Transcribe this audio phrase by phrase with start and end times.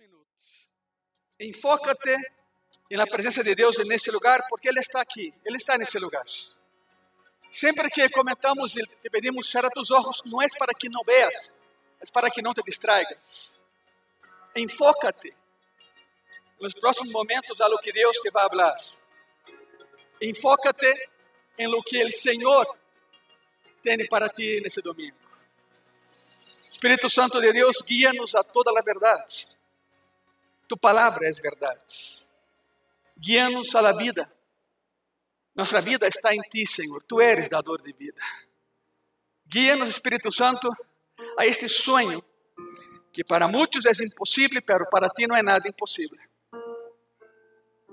[0.00, 0.66] minutos.
[1.38, 2.16] Enfócate
[2.88, 5.82] en la presencia de Dios en este lugar porque Él está aquí, Él está en
[5.82, 6.24] ese lugar.
[7.50, 11.52] Siempre que comentamos te pedimos cerrar tus ojos, no es para que no veas,
[12.00, 13.60] es para que no te distraigas.
[14.54, 15.36] Enfócate en
[16.60, 18.76] los próximos momentos a lo que Dios te va a hablar.
[20.18, 21.10] Enfócate
[21.58, 22.66] en lo que el Señor
[23.82, 25.18] tiene para ti en ese domingo.
[26.72, 29.26] Espíritu Santo de Dios, guíanos a toda la verdad.
[30.70, 32.28] Tu palavra é verdade.
[33.18, 34.32] Guia-nos a la vida.
[35.52, 37.02] Nossa vida está em ti, Senhor.
[37.02, 38.22] Tu eres dador de vida.
[39.44, 40.70] Guia-nos, Espírito Santo,
[41.36, 42.24] a este sonho
[43.12, 46.16] que para muitos é impossível, pero para ti não é nada impossível.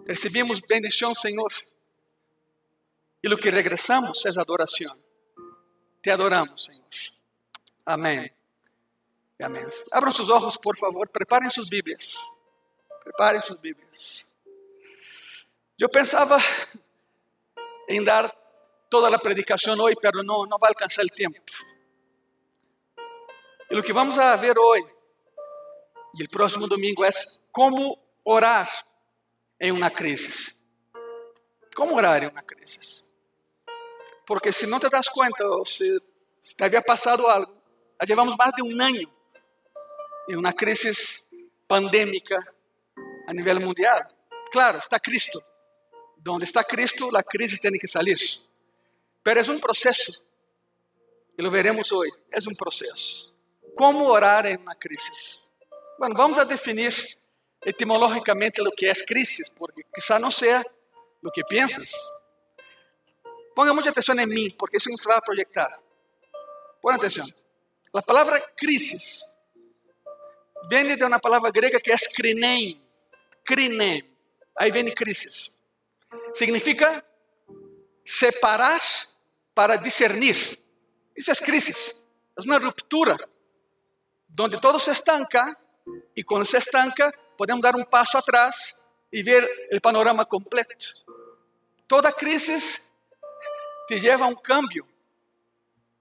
[0.07, 1.51] Recebemos bendição, Senhor.
[3.23, 4.95] E o que regressamos é adoração.
[6.03, 7.17] Te adoramos, Senhor.
[7.83, 8.31] Amém.
[9.41, 9.65] Amém.
[9.91, 11.07] Abram seus olhos, por favor.
[11.07, 12.36] Preparem suas Bíblias.
[13.07, 14.29] Preparem suas Bíblias.
[15.79, 16.37] Eu pensava
[17.87, 18.29] em dar
[18.89, 21.39] toda a predicação hoje, mas não, não vai alcançar o tempo.
[23.71, 24.85] E o que vamos a ver hoje
[26.19, 27.09] e o próximo domingo é
[27.49, 28.67] como orar
[29.57, 30.57] em uma crise.
[31.73, 33.09] Como orar em uma crise?
[34.25, 35.97] Porque se não te das conta, ou se
[36.43, 37.53] te havia passado algo,
[38.01, 39.09] já levamos mais de um ano
[40.27, 41.23] em uma crise
[41.69, 42.56] pandêmica
[43.27, 44.07] a nível mundial.
[44.51, 45.43] Claro, está Cristo.
[46.17, 48.17] Donde está Cristo, a crise tem que sair.
[49.21, 50.23] Pero é um processo.
[51.37, 52.13] E lo veremos hoje.
[52.31, 53.33] É um processo.
[53.75, 55.49] Como orar em uma crise?
[55.99, 56.93] Bueno, vamos a definir
[57.65, 60.65] etimológicamente o que é crise, porque quizá não seja
[61.21, 61.91] o que pensas.
[63.53, 65.69] Ponga muita atenção em mim, porque isso nos vai projetar.
[66.81, 67.25] Põe atenção.
[67.93, 69.21] A palavra crisis
[70.69, 72.81] vem de uma palavra grega que é krinein,
[73.47, 74.03] crine.
[74.59, 75.55] Aí vem crises.
[76.33, 77.03] Significa
[78.05, 78.81] separar
[79.55, 80.35] para discernir.
[81.15, 82.03] Isso é crises.
[82.37, 83.17] É uma ruptura,
[84.39, 85.57] onde todo se estanca
[86.15, 91.05] e quando se estanca podemos dar um passo atrás e ver o panorama completo.
[91.87, 92.81] Toda crise
[93.87, 94.85] te leva a um cambio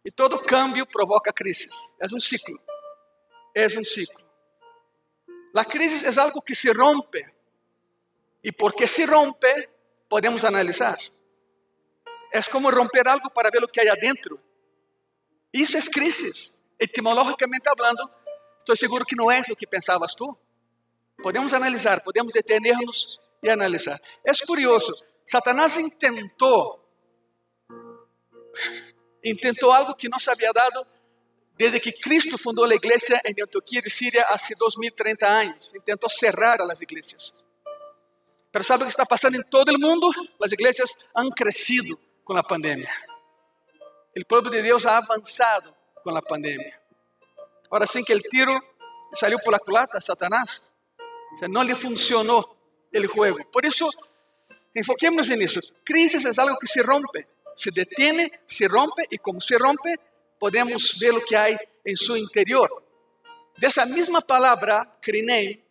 [0.05, 1.91] e todo cambio provoca crises.
[2.01, 2.61] É um ciclo.
[3.55, 4.27] É um ciclo.
[5.56, 7.25] A crise é algo que se rompe
[8.47, 9.53] e porque se rompe,
[10.09, 10.97] podemos analisar.
[12.33, 14.41] É como romper algo para ver o que há adentro.
[15.53, 16.53] Isso é crise.
[16.79, 18.09] Etimologicamente falando,
[18.61, 20.39] estou seguro que não é o que pensavas tu.
[21.21, 24.01] Podemos analisar, podemos detener-nos e analisar.
[24.25, 24.93] É curioso,
[25.25, 26.85] Satanás intentou
[29.25, 30.87] intentou algo que não se havia dado
[31.56, 35.75] desde que Cristo fundou a igreja em Antioquia de Síria há 2030 anos.
[35.75, 37.46] Intentou cerrar as igrejas.
[38.56, 40.09] Pero sabe o que está passando em todo o mundo?
[40.43, 42.89] As igrejas han crescido com a pandemia.
[44.17, 46.72] O povo de Deus ha avançado com a pandemia.
[47.67, 48.59] Agora sim que o tiro
[49.12, 50.62] saiu por la culata Satanás,
[51.50, 52.56] não lhe funcionou
[52.94, 53.44] o jogo.
[53.53, 53.91] Por isso,
[54.75, 55.61] enfoquemos nisso.
[55.84, 60.00] Crisis é algo que se rompe, se detém, se rompe e como se rompe,
[60.41, 62.71] podemos ver o que há em seu interior.
[63.59, 65.62] Dessa mesma palavra, crinei,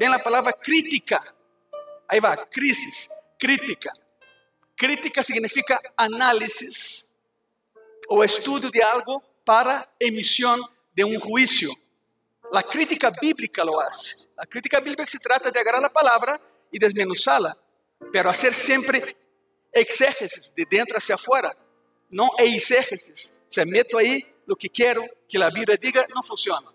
[0.00, 1.33] vem a palavra crítica.
[2.08, 3.92] Aí vai, crisis, crítica.
[4.76, 7.06] Crítica significa análisis
[8.08, 10.58] ou estudo de algo para emissão
[10.92, 11.74] de um juízo.
[12.52, 14.28] A crítica bíblica lo hace.
[14.36, 16.40] A crítica bíblica se trata de agarrar a palavra
[16.72, 17.56] e desmenuzá-la,
[18.12, 19.16] pero hacer sempre
[19.72, 21.56] exégesis de dentro hacia afuera,
[22.10, 23.32] não exégesis.
[23.50, 26.72] Se meto aí no que quero que a Bíblia diga, não funciona.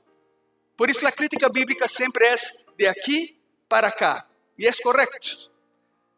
[0.75, 2.35] Por isso a crítica bíblica sempre é
[2.77, 4.28] de aqui para cá.
[4.59, 5.49] E é correto.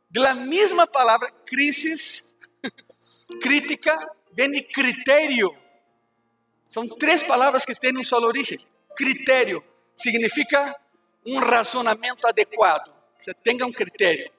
[0.09, 2.25] De la mesma palavra, crisis,
[3.40, 3.96] crítica,
[4.34, 5.56] vem critério.
[6.68, 8.59] São três palavras que têm um só origem.
[8.96, 9.64] Critério
[9.96, 10.76] significa
[11.23, 12.91] um razonamento adequado.
[13.20, 14.32] Você tenha um critério.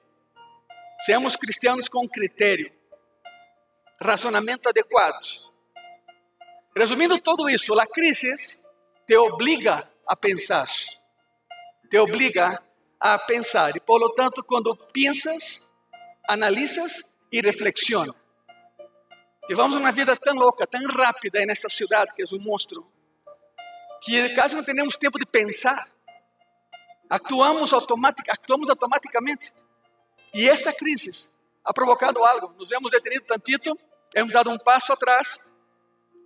[1.05, 2.69] Seamos cristianos com critério.
[4.01, 5.53] Razonamento adequado.
[6.75, 8.61] Resumindo tudo isso, a crise
[9.07, 10.67] te obriga a pensar.
[11.89, 12.61] Te obriga
[13.03, 13.75] a pensar.
[13.75, 15.67] E, por lo tanto, quando pensas,
[16.27, 18.15] analisas e reflexiona.
[19.49, 22.89] Vivamos uma vida tão louca, tão rápida nessa cidade que é um monstro,
[24.01, 25.91] que quase não temos tempo de pensar.
[27.09, 29.53] Actuamos, automatic, actuamos automaticamente.
[30.33, 31.27] E essa crise
[31.61, 32.55] ha provocado algo.
[32.57, 33.77] Nos hemos detenido tantito,
[34.15, 35.51] hemos dado um passo atrás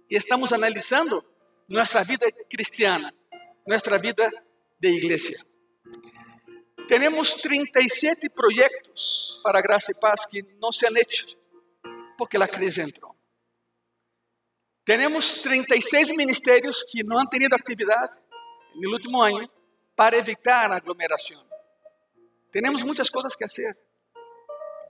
[0.10, 1.26] e estamos analisando
[1.68, 3.12] nossa vida cristiana,
[3.66, 4.32] nossa vida
[4.80, 5.44] de igreja.
[6.88, 11.28] Tenemos 37 proyectos para Gracia y Paz que no se han hecho
[12.18, 13.14] porque la crisis entró.
[14.86, 18.10] Tenemos 36 ministerios que no han tenido actividad
[18.74, 19.52] en el último año
[19.96, 21.46] para evitar aglomeración.
[22.52, 23.78] Tenemos muchas cosas que hacer.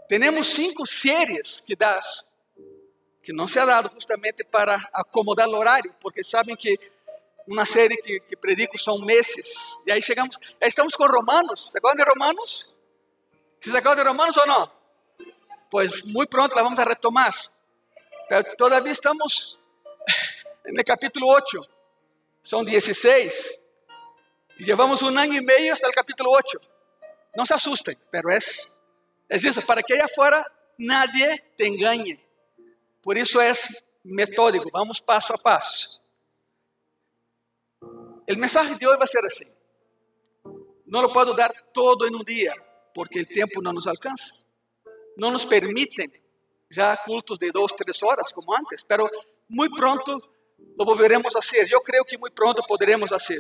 [0.08, 2.04] Tenemos cinco series que dar,
[3.24, 6.76] que no se ha dado justamente para acomodar el horario, porque saben que
[7.48, 9.82] uma série que, que predico são meses.
[9.86, 11.70] E aí chegamos, aí estamos com Romanos.
[11.72, 12.76] ¿Se acuerdan de Romanos?
[13.62, 14.72] ¿Se acuerdan de Romanos ou não?
[15.70, 17.34] Pois muito pronto la vamos a retomar.
[18.28, 19.60] Pero todavía estamos
[20.66, 21.62] no capítulo 8.
[22.44, 23.60] São 16.
[24.60, 26.62] E levamos um ano e meio até o capítulo 8.
[27.36, 28.38] Não se assustem, pero é,
[29.30, 30.44] é isso, para que aí afuera
[30.78, 32.20] nadie te engañe.
[33.02, 33.52] Por isso é
[34.04, 36.02] metódico, vamos passo a passo.
[38.28, 39.46] El mensaje de hoy va a ser así.
[40.86, 42.54] No lo puedo dar todo en un día
[42.94, 44.46] porque el tiempo no nos alcanza.
[45.16, 46.12] No nos permiten
[46.70, 49.10] ya cultos de dos, tres horas como antes, pero
[49.48, 50.20] muy pronto
[50.78, 51.68] lo volveremos a hacer.
[51.68, 53.40] Yo creo que muy pronto podremos hacer.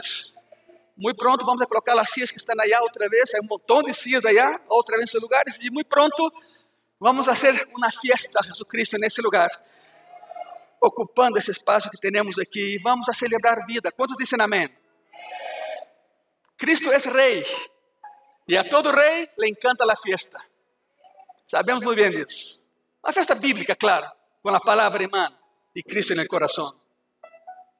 [0.95, 3.33] Muy pronto vamos a colocar las sillas que están allá otra vez.
[3.33, 5.59] Hay un montón de sillas allá, otra vez en sus lugares.
[5.61, 6.31] Y muy pronto
[6.97, 9.49] vamos a hacer una fiesta a Jesucristo en ese lugar
[10.81, 13.91] ocupando esse espaço que temos aqui e vamos a celebrar vida.
[13.91, 14.69] Quantos dizem amém?
[16.57, 17.45] Cristo é rei
[18.47, 20.39] e a todo rei le encanta a fiesta.
[21.45, 22.63] Sabemos muito bem disso.
[23.03, 24.09] A festa bíblica, claro,
[24.41, 25.31] com a palavra em mão
[25.75, 26.69] e Cristo no coração.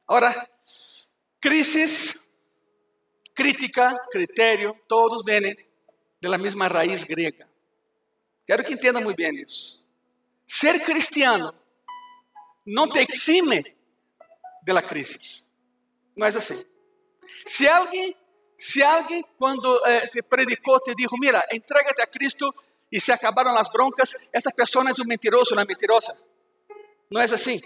[0.07, 0.49] Agora,
[1.41, 2.15] crisis,
[3.33, 5.55] crítica, critério, todos vêm
[6.21, 7.47] da mesma raiz grega.
[8.45, 9.85] Quero que entendam muito bem isso.
[10.45, 11.53] Ser cristiano
[12.67, 13.63] não te exime
[14.61, 15.47] de la crisis.
[16.15, 16.61] Não é assim.
[17.45, 18.15] Se alguém,
[18.57, 22.53] se alguém quando eh, te predicou te dijo, mira, entrégate a Cristo
[22.91, 26.13] e se acabaram as broncas, essa pessoa é um mentiroso, uma mentirosa.
[27.09, 27.61] Não é assim.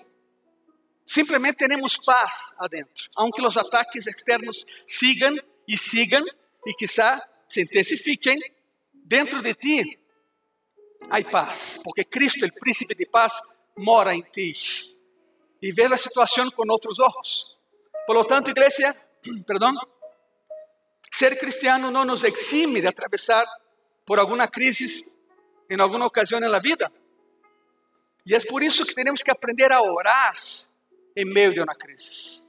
[1.06, 5.36] Simplesmente temos paz adentro, aunque os ataques externos sigam
[5.68, 6.24] e sigam
[6.66, 7.20] e quizá
[7.50, 8.38] se intensifiquem,
[8.94, 10.00] dentro de ti
[11.10, 13.42] há paz, porque Cristo, o príncipe de paz,
[13.76, 14.54] mora em ti
[15.62, 17.58] e vê a situação com outros olhos.
[18.08, 18.96] Por lo tanto, igreja,
[19.46, 19.72] perdão,
[21.12, 23.46] ser cristiano não nos exime de atravessar
[24.06, 25.16] por alguma crise
[25.70, 26.92] em alguma ocasião na vida.
[28.26, 30.36] E é por isso que temos que aprender a orar
[31.16, 32.42] em meio de uma crise.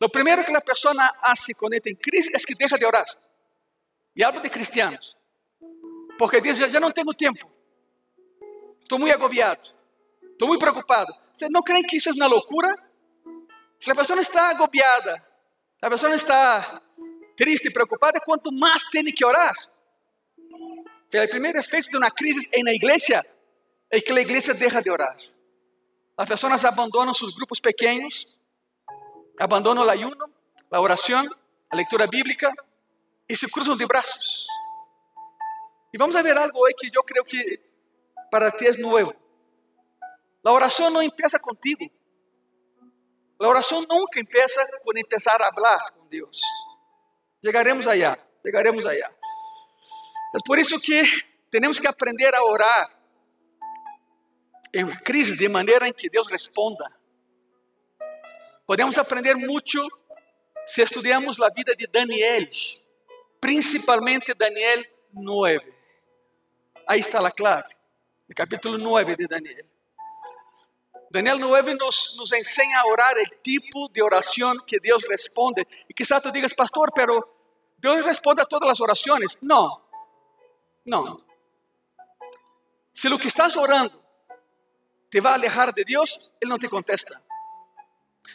[0.00, 3.06] Lo primeiro que a pessoa hace quando entra em crise é que deixa de orar.
[4.16, 5.16] E hablo de cristianos.
[6.18, 7.50] Porque diz, já não tenho tempo.
[8.82, 9.66] Estou muito agobiado.
[10.22, 11.23] Estou muito preocupado.
[11.34, 12.72] Vocês não creem que isso é uma loucura?
[13.80, 15.20] Se a pessoa está agobiada,
[15.82, 16.80] a pessoa está
[17.36, 19.54] triste e preocupada, quanto mais tem que orar.
[20.38, 23.24] O primeiro efeito de uma crise na igreja
[23.90, 25.16] é que a igreja deixa de orar.
[26.16, 28.26] As pessoas abandonam seus grupos pequenos,
[29.38, 30.32] abandonam o ayuno,
[30.70, 31.28] a oração,
[31.68, 32.50] a leitura bíblica
[33.28, 34.46] e se cruzam de braços.
[35.92, 37.60] E vamos ver algo hoje que eu creio que
[38.30, 39.23] para ti é novo.
[40.44, 41.86] La oración no empieza contigo.
[43.38, 46.42] La oración nunca empieza con empezar a hablar con Dios.
[47.40, 49.10] Llegaremos allá, llegaremos allá.
[50.34, 51.02] Es por eso que
[51.50, 52.88] tenemos que aprender a orar
[54.70, 56.94] en crisis de manera en que Dios responda.
[58.66, 59.80] Podemos aprender mucho
[60.66, 62.50] si estudiamos la vida de Daniel,
[63.40, 65.74] principalmente Daniel 9.
[66.86, 67.74] Ahí está la clave,
[68.28, 69.73] el capítulo 9 de Daniel.
[71.14, 75.64] Daniel 9 nos, nos enseña a orar el tipo de oración que Dios responde.
[75.88, 79.38] Y quizás tú digas, pastor, pero Dios responde a todas las oraciones.
[79.40, 79.86] No,
[80.84, 81.24] no.
[82.92, 84.02] Si lo que estás orando
[85.08, 87.22] te va a alejar de Dios, Él no te contesta.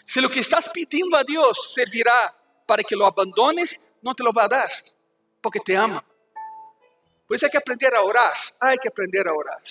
[0.06, 2.34] Si lo que estás pidiendo a Dios servirá
[2.66, 4.72] para que lo abandones, no te lo va a dar,
[5.42, 6.02] porque te ama.
[7.28, 9.62] Por eso hay que aprender a orar, hay que aprender a orar.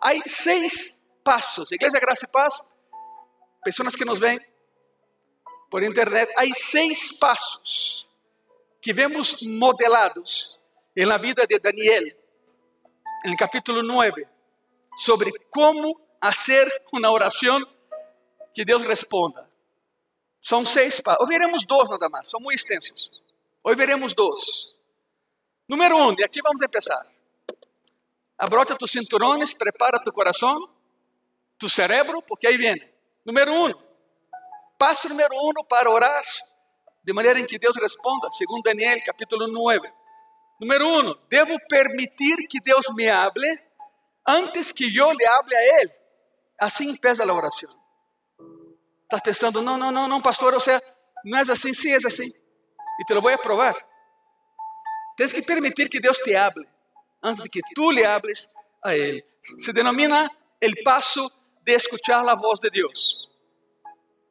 [0.00, 0.95] Hay seis
[1.26, 1.72] passos.
[1.72, 2.62] Igreja Graça e Paz,
[3.64, 4.38] pessoas que nos veem
[5.68, 8.08] por internet, há seis passos
[8.80, 10.60] que vemos modelados
[10.96, 12.04] na vida de Daniel,
[13.24, 14.24] no capítulo 9,
[14.96, 17.60] sobre como fazer uma oração
[18.54, 19.50] que Deus responda.
[20.40, 21.22] São seis passos.
[21.22, 23.24] Hoje veremos dois nada mais, são muito extensos.
[23.64, 24.78] Hoje veremos dois.
[25.68, 27.02] Número um, e aqui vamos começar.
[28.38, 30.75] Abrota tus cinturones, prepara tu coração
[31.58, 32.76] tu cerebro, porque aí vem.
[33.24, 33.72] Número um,
[34.78, 36.24] passo número um para orar,
[37.02, 39.92] de maneira em que Deus responda, segundo Daniel capítulo 9.
[40.60, 43.48] Número uno, debo permitir que Dios me hable
[44.24, 45.92] antes que yo le hable a Él.
[46.58, 47.72] Así empieza la oración.
[49.02, 50.82] Estás pensando, no, no, no, no, pastor, o sea,
[51.24, 52.24] no es así, sí es así.
[52.24, 53.76] Y te lo voy a probar.
[55.16, 56.68] Tienes que permitir que Dios te hable
[57.22, 58.48] antes de que tú le hables
[58.82, 59.24] a Él.
[59.58, 61.30] Se denomina el paso
[61.66, 63.28] de escuchar la voz de Dios.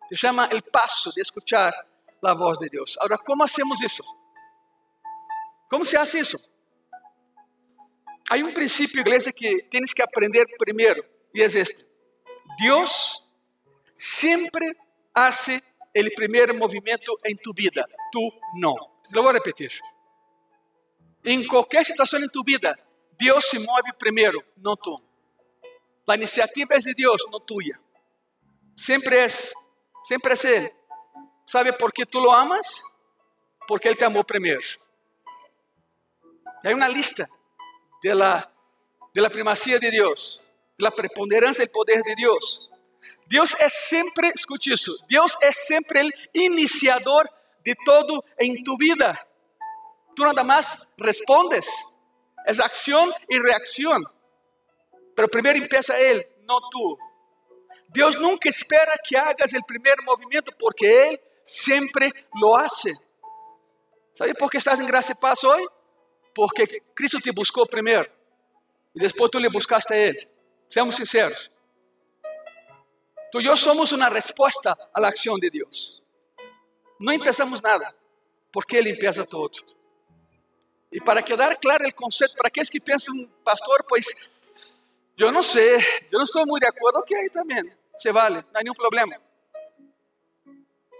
[0.10, 1.74] Se llama el paso de escuchar
[2.22, 2.98] la voz de Dios.
[3.02, 4.04] Ahora, ¿cómo hacemos eso?
[5.70, 6.38] ¿Cómo se hace eso?
[8.30, 11.86] Hay un principio, iglesia, que tienes que aprender primero, y es este.
[12.58, 13.22] Dios
[13.96, 14.68] siempre
[15.14, 15.62] hace
[15.94, 19.02] el primer movimiento en tu vida, tú no.
[19.12, 19.72] Lo voy a repetir.
[21.24, 22.80] En cualquier situación en tu vida,
[23.18, 25.05] Dios se mueve primero, no tú.
[26.06, 27.80] La iniciativa es de Dios, no tuya.
[28.76, 29.54] Siempre es,
[30.04, 30.72] siempre es Él.
[31.46, 32.84] ¿Sabe por qué tú lo amas?
[33.68, 34.62] Porque Él te amó primero.
[36.64, 37.30] Hay una lista
[38.02, 38.52] de la,
[39.14, 42.72] de la primacía de Dios, de la preponderancia del poder de Dios.
[43.28, 47.30] Dios es siempre, escuche eso, Dios es siempre el iniciador
[47.64, 49.28] de todo en tu vida.
[50.16, 51.68] Tú nada más respondes.
[52.46, 54.04] Es acción y reacción.
[55.16, 56.98] Pero primero empieza Él, no tú.
[57.88, 62.92] Dios nunca espera que hagas el primer movimiento porque Él siempre lo hace.
[64.14, 65.66] ¿Sabes por qué estás en gracia y paz hoy?
[66.34, 68.10] Porque Cristo te buscó primero
[68.94, 70.30] y después tú le buscaste a Él.
[70.68, 71.52] Seamos sinceros.
[73.32, 76.04] Tú y yo somos una respuesta a la acción de Dios.
[77.00, 77.94] No empezamos nada,
[78.52, 79.52] porque Él empieza todo.
[80.92, 84.30] Y para quedar claro el concepto, para aquellos que piensan, pastor, pues
[85.18, 85.78] yo no sé,
[86.12, 89.16] yo no estoy muy de acuerdo, ok, también, se vale, no hay ningún problema.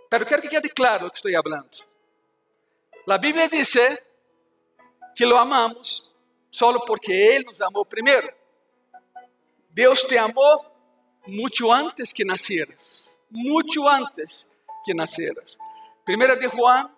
[0.10, 1.78] Pero quiero que quede claro lo que estoy hablando.
[3.06, 4.04] La Biblia dice
[5.16, 6.14] que lo amamos
[6.50, 8.28] solo porque Él nos amó primero.
[9.70, 10.74] Dios te amó
[11.26, 14.56] mucho antes que nacieras, mucho antes
[14.86, 15.58] que nacieras.
[16.06, 16.90] Primera de Juan,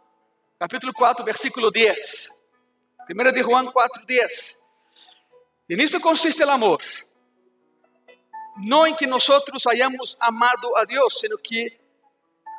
[0.59, 2.37] capítulo 4, versículo 10.
[3.07, 4.63] Primera de Juan 4, 10.
[5.69, 6.79] Y en esto consiste el amor.
[8.59, 11.79] No en que nosotros hayamos amado a Dios, sino que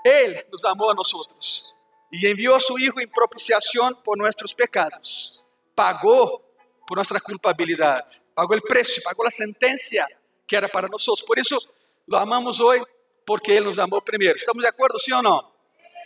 [0.05, 1.77] Él nos amó a nosotros
[2.11, 5.45] y envió a su Hijo en propiciación por nuestros pecados.
[5.75, 6.43] Pagó
[6.87, 10.07] por nuestra culpabilidad, pagó el precio, pagó la sentencia
[10.47, 11.25] que era para nosotros.
[11.27, 11.59] Por eso
[12.07, 12.83] lo amamos hoy,
[13.27, 14.37] porque Él nos amó primero.
[14.37, 15.55] ¿Estamos de acuerdo, sí o no?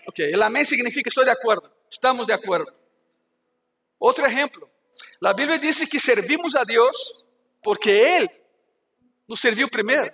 [0.06, 2.72] Ok, el amén significa estoy de acuerdo, estamos de acuerdo.
[3.98, 4.68] Otro ejemplo,
[5.20, 7.24] la Biblia dice que servimos a Dios
[7.62, 8.30] porque Él
[9.32, 10.12] nos serviu primeiro.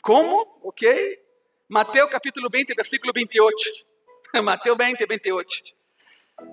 [0.00, 0.60] ¿Cómo?
[0.62, 0.82] Ok.
[1.66, 3.56] Mateo capítulo 20, versículo 28.
[4.44, 5.64] Mateo 20, 28.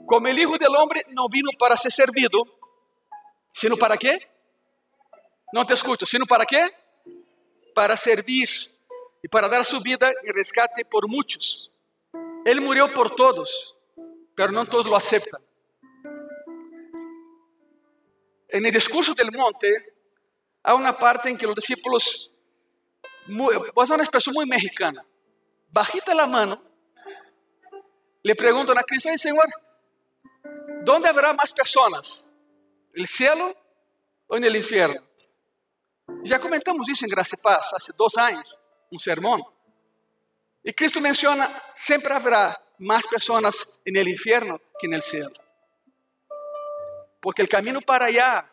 [0.08, 2.44] Como el Hijo del Hombre no vino para ser servido,
[3.54, 4.18] sino para qué?
[5.54, 6.74] No te escucho, sino para qué?
[7.76, 8.50] Para servir
[9.22, 11.72] y para dar su vida en rescate por muchos.
[12.46, 13.78] Él murió por todos,
[14.36, 15.42] pero no todos lo aceptan.
[18.48, 19.95] En el discurso del monte
[20.68, 22.32] hay una parte en que los discípulos,
[23.28, 25.06] muy, voy a usar una expresión muy mexicana,
[25.72, 26.60] bajita la mano,
[28.24, 29.46] le preguntan a Cristo, Señor,
[30.84, 32.26] ¿dónde habrá más personas?
[32.96, 33.56] ¿El cielo
[34.26, 35.08] o en el infierno?
[36.24, 39.44] Ya comentamos eso en Gracia y Paz hace dos años, un sermón.
[40.64, 45.34] Y Cristo menciona, siempre habrá más personas en el infierno que en el cielo.
[47.22, 48.52] Porque el camino para allá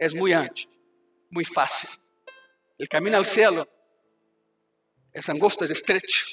[0.00, 0.69] es muy ancho,
[1.30, 1.90] muy fácil.
[2.78, 3.68] El camino al cielo
[5.12, 6.26] es angosto, es estrecho.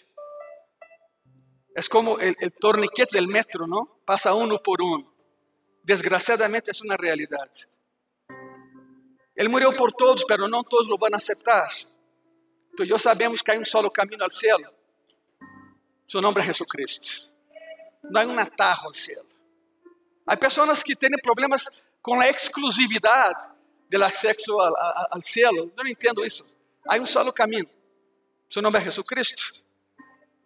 [1.75, 4.01] Es como el, el torniquete del metro, ¿no?
[4.05, 5.13] Pasa uno por uno.
[5.83, 7.49] Desgraciadamente es una realidad.
[9.35, 11.69] Él murió por todos, pero no todos lo van a aceptar.
[12.71, 14.73] Entonces ya sabemos que hay un solo camino al cielo.
[16.05, 17.31] Su nombre es Jesucristo.
[18.03, 19.27] No hay un atajo al cielo.
[20.25, 21.69] Hay personas que tienen problemas
[22.01, 23.33] con la exclusividad
[23.89, 24.73] del acceso al,
[25.11, 25.71] al cielo.
[25.75, 26.43] No entiendo eso.
[26.87, 27.69] Hay un solo camino.
[28.47, 29.43] Su nombre es Jesucristo.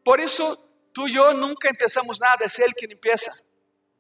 [0.04, 0.58] Por eso
[0.92, 3.32] tú y yo nunca empezamos nada, es Él quien empieza.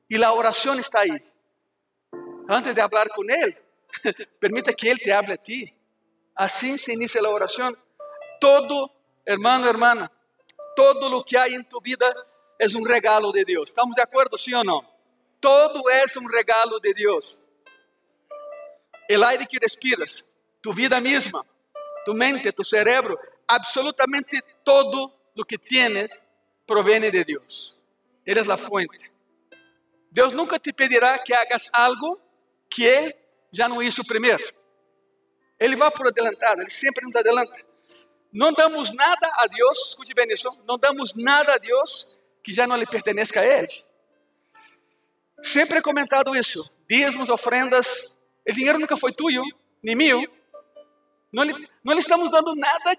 [0.07, 1.31] Y la oración está ahí.
[2.47, 3.57] Antes de hablar con Él,
[4.39, 5.73] permita que Él te hable a ti.
[6.35, 7.77] Así se inicia la oración.
[8.39, 8.91] Todo,
[9.23, 10.11] hermano, hermana,
[10.75, 12.11] todo lo que hay en tu vida
[12.57, 13.69] es un regalo de Dios.
[13.69, 14.81] ¿Estamos de acuerdo, sí o no?
[15.39, 17.47] Todo es un regalo de Dios.
[19.13, 20.23] El aire que respiras,
[20.61, 21.45] tu vida misma,
[22.05, 26.21] tu mente, tu cerebro, absolutamente todo lo que tienes
[26.65, 27.83] proviene de Dios.
[28.25, 29.11] Eres la fuente.
[30.09, 32.21] Deus nunca te pedirá que hagas algo
[32.69, 33.13] que
[33.51, 34.43] já não hizo primeiro.
[35.59, 37.65] Ele vai por adelantado, Ele sempre nos adelanta.
[38.31, 42.65] Não damos nada a Deus, escute bem isso, não damos nada a Deus que já
[42.65, 43.85] não lhe pertença a Ele.
[45.41, 46.71] Sempre he comentado isso.
[46.87, 48.15] Dízimos, ofrendas,
[48.47, 49.43] o dinheiro nunca foi tuyo,
[49.83, 50.23] nem meu.
[51.31, 52.95] Não lhe, estamos dando nada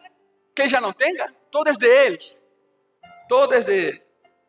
[0.55, 1.35] que ele já não tenha.
[1.51, 2.19] Todo é de Ele.
[3.29, 4.03] Todo é de Ele.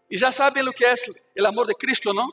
[0.09, 0.95] E já sabem o que é
[1.39, 2.31] o amor de Cristo, não?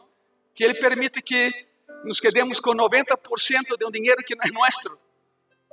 [0.54, 1.66] Que Ele permite que
[2.04, 4.98] nos quedemos com 90% de um dinheiro que não é nosso.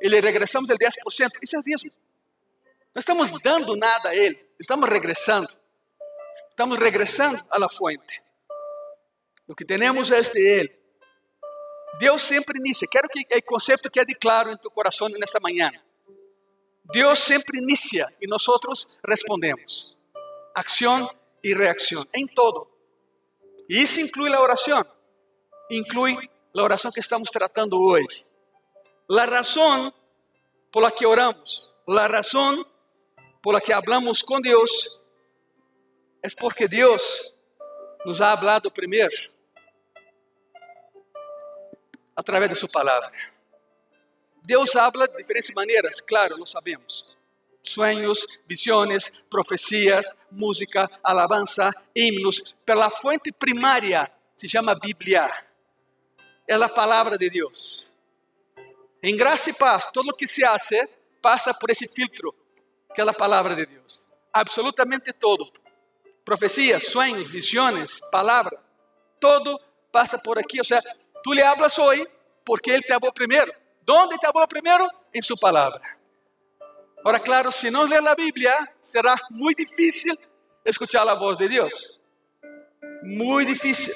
[0.01, 0.91] E lhe regressamos el 10%.
[1.41, 1.94] Isso é dízimo.
[2.94, 4.44] Não estamos dando nada a Ele.
[4.60, 5.53] Estamos regressando.
[6.50, 8.22] Estamos regressando la fuente.
[9.48, 10.76] O que temos é de Ele.
[12.00, 12.88] Deus sempre inicia.
[12.89, 15.72] Quero que o conceito quede claro em tu coração nessa manhã.
[16.86, 18.44] Deus sempre inicia e nós
[19.08, 19.98] respondemos.
[20.56, 21.13] Acção
[21.44, 22.68] e reação em todo.
[23.70, 24.84] E isso inclui a oração.
[25.70, 26.18] Inclui
[26.56, 28.25] a oração que estamos tratando hoje.
[29.10, 29.94] A razão
[30.72, 32.66] por la que oramos, a razão
[33.42, 35.00] por la que hablamos com Deus,
[36.24, 37.34] é porque Deus
[38.06, 39.37] nos ha hablado primeiro
[42.18, 43.12] através de Sua palavra.
[44.42, 47.18] Deus habla de diferentes maneiras, claro, lo sabemos.
[47.62, 55.30] Sueños, visiones, profecias, música, alabanza, himnos, pero la fuente primaria se llama Biblia.
[56.48, 57.94] É a palavra de Deus.
[59.04, 60.88] Em graça e paz, todo o que se hace
[61.22, 62.34] passa por esse filtro,
[62.96, 64.08] que é a palavra de Deus.
[64.32, 65.52] Absolutamente todo.
[66.24, 68.64] Profecias, sueños, visiones, palavra,
[69.20, 69.60] todo
[69.92, 70.60] passa por aqui.
[70.60, 70.82] Ou seja,
[71.24, 72.08] Tú le hablas hoy
[72.44, 73.52] porque Él te habló primero.
[73.82, 74.88] ¿Dónde te habló primero?
[75.14, 75.82] En su palabra.
[77.04, 80.20] Ahora, claro, si no lee la Biblia, será muy difícil
[80.64, 82.02] escuchar la voz de Dios.
[83.04, 83.94] Muy difícil.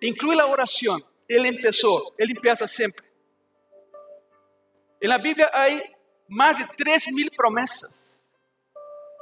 [0.00, 1.04] Incluye la oración.
[1.26, 3.08] Él empezó, Él empieza siempre.
[5.00, 5.82] En la Biblia hay
[6.28, 8.22] más de 3.000 promesas.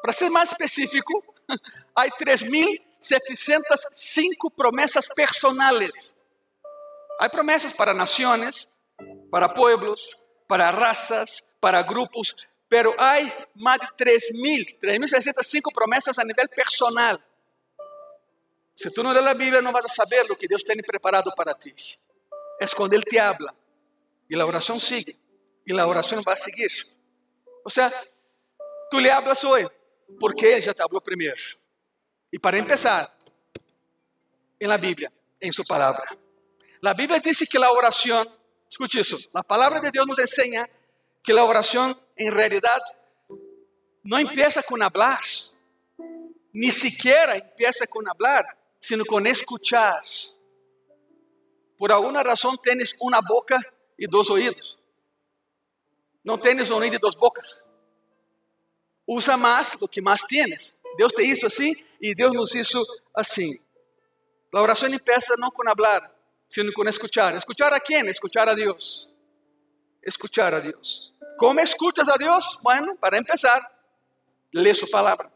[0.03, 1.25] Para ser más específico,
[1.95, 6.18] hay 3.705 promesas personales
[7.19, 8.69] Há promessas para nações,
[9.31, 12.35] para pueblos, para razas, para grupos,
[12.69, 13.17] pero há
[13.55, 17.19] mais de 3.000, 3.605 promessas a nível personal.
[18.77, 21.35] Se tu não lê a Bíblia, não vas a saber o que Deus tem preparado
[21.35, 21.75] para ti.
[22.61, 23.53] É quando Ele te habla
[24.31, 25.19] e a oração sigue,
[25.67, 26.71] e a oração vai seguir.
[27.65, 27.93] Ou seja,
[28.91, 29.69] tu lhe hablas hoje,
[30.21, 31.43] porque Ele já te falou primeiro.
[32.33, 33.17] E para começar,
[34.61, 36.07] em la Bíblia, em Sua palavra.
[36.81, 38.29] La Biblia dice que la oración,
[38.71, 40.69] escuche eso, la palabra de Dios nos enseña
[41.23, 42.81] que la oración en realidad
[44.03, 45.21] no empieza con hablar,
[46.53, 48.47] ni siquiera empieza con hablar,
[48.79, 50.03] sino con escuchar.
[51.77, 53.57] Por alguna razón tienes una boca
[53.97, 54.79] y dos oídos.
[56.23, 57.71] No tienes un oído y dos bocas.
[59.07, 60.75] Usa más lo que más tienes.
[60.99, 62.83] Deus te hizo así y Deus nos hizo
[63.15, 63.61] así.
[64.51, 66.18] La oración empieza no con hablar,
[66.49, 67.35] sino con escuchar.
[67.37, 68.09] ¿Escuchar a quién?
[68.09, 69.15] Escuchar a Dios.
[70.03, 71.15] Escuchar a Dios.
[71.37, 72.59] ¿Cómo escuchas a Dios?
[72.63, 73.61] Bueno, para empezar,
[74.53, 75.31] lee su palabra.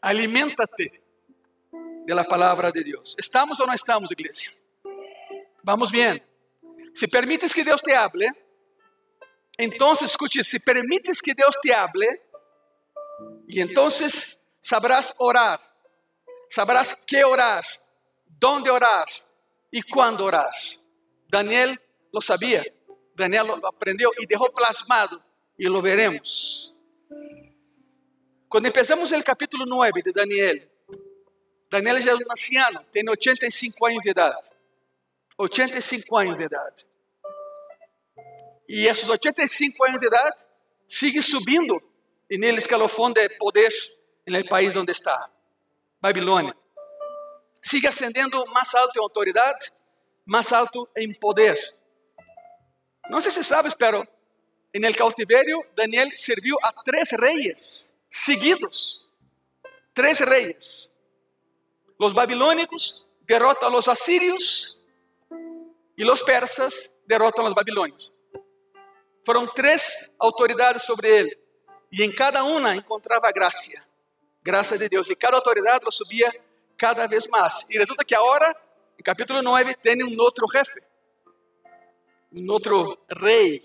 [0.00, 1.02] Aliméntate
[2.06, 3.14] de la palabra de Dios.
[3.18, 4.52] ¿Estamos o no estamos, iglesia?
[5.62, 6.24] Vamos bien.
[6.94, 8.28] Si permites que Dios te hable,
[9.58, 12.06] entonces, escuche, si permites que Dios te hable,
[13.48, 15.60] y entonces sabrás orar,
[16.50, 17.64] sabrás qué orar,
[18.26, 19.06] dónde orar,
[19.72, 20.50] e quando orar.
[21.28, 21.76] Daniel
[22.12, 22.64] lo sabia,
[23.14, 25.22] Daniel lo aprendeu e deixou plasmado,
[25.58, 26.74] e lo veremos.
[28.48, 30.60] Quando empezamos o capítulo 9 de Daniel,
[31.70, 34.50] Daniel já é um anciano, tem 85 anos de idade.
[35.36, 36.86] 85 anos de idade.
[38.68, 40.44] E esses 85 anos de idade
[40.88, 41.82] sigue subindo
[42.30, 43.70] nele escalofão de poder
[44.26, 45.30] no país onde está,
[46.00, 46.54] Babilônia
[47.60, 49.54] sigue ascendendo más alto en autoridad,
[50.24, 51.58] más alto en poder.
[53.08, 54.04] No sé si sabes, pero
[54.72, 59.10] en el cautiverio Daniel sirvió a tres reyes seguidos.
[59.92, 60.90] Tres reyes.
[61.98, 64.78] Los babilónicos derrotan a los asirios
[65.96, 68.12] y los persas derrotan a los babilónicos.
[69.24, 71.38] Fueron tres autoridades sobre él
[71.90, 73.88] y en cada una encontraba gracia,
[74.42, 75.10] gracia de Dios.
[75.10, 76.32] Y cada autoridad lo subía
[76.76, 77.64] cada vez mais.
[77.70, 78.54] E resulta que agora,
[78.98, 80.80] no capítulo 9, tem um outro jefe,
[82.32, 83.62] um outro rei.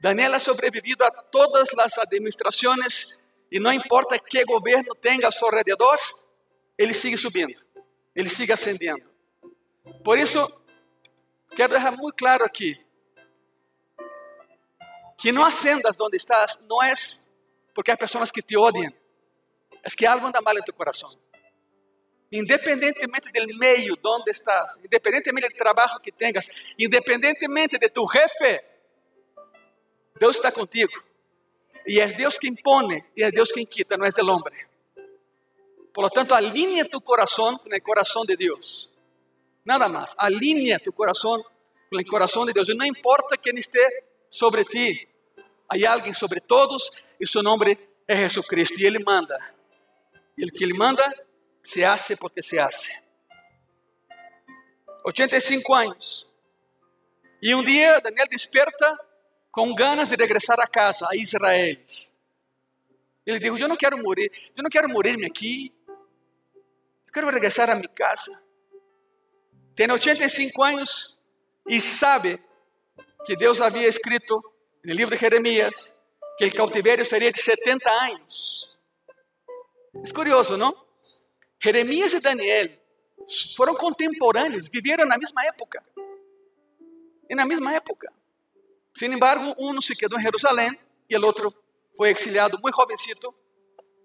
[0.00, 3.18] Daniel ha sobrevivido a todas as administrações
[3.50, 5.98] e não importa que governo tenha ao seu redor,
[6.76, 7.62] ele sigue subindo.
[8.14, 9.04] Ele sigue ascendendo.
[10.04, 10.38] Por isso,
[11.54, 12.78] quero deixar muito claro aqui
[15.18, 16.92] que não ascendas onde estás não é
[17.74, 18.92] porque há pessoas que te odiam,
[19.82, 21.10] é que algo anda mal em tu coração.
[22.32, 28.64] Independentemente do meio onde estás, independentemente do trabalho que tenhas, independentemente de tu jefe,
[30.18, 30.92] Deus está contigo.
[31.86, 34.66] E é Deus quem impone e é Deus quem quita, não é o homem.
[35.92, 38.90] Por lo tanto, alinea tu coração com o coração de Deus.
[39.62, 40.14] Nada mais.
[40.16, 41.42] Alinea tu coração
[41.90, 42.68] com o coração de Deus.
[42.68, 45.06] E não importa quem esteja sobre ti.
[45.68, 46.90] Há alguém sobre todos
[47.20, 48.80] e seu nome é Jesus Cristo.
[48.80, 49.38] E Ele manda.
[50.38, 51.04] E o que Ele manda
[51.62, 52.92] se hace porque se hace.
[55.04, 56.32] 85 anos.
[57.40, 58.96] E um dia Daniel desperta
[59.50, 61.76] com ganas de regressar a casa, a Israel.
[63.26, 65.72] Ele diz: Eu não quero morrer, eu não quero morrer-me aqui.
[67.06, 68.42] Eu quero regressar a minha casa.
[69.74, 71.18] Tem 85 anos
[71.68, 72.40] e sabe
[73.24, 74.40] que Deus havia escrito
[74.84, 75.96] no livro de Jeremias
[76.38, 78.78] que o cautiverio seria de 70 anos.
[79.94, 80.74] É curioso, não?
[81.62, 82.70] Jeremias e Daniel
[83.56, 85.80] foram contemporâneos, viveram na mesma época.
[87.30, 88.12] E na mesma época.
[88.96, 90.76] Sin embargo, um se quedou em Jerusalém
[91.08, 91.54] e o outro
[91.96, 93.32] foi exiliado muito jovencito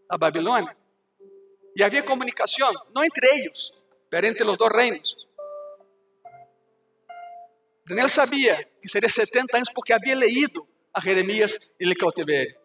[0.08, 0.78] a Babilônia.
[1.76, 3.72] E havia comunicação, não entre eles,
[4.12, 5.28] mas entre os dois reinos.
[7.88, 12.56] Daniel sabia que seria 70 anos porque havia leído a Jeremias em cautiverio.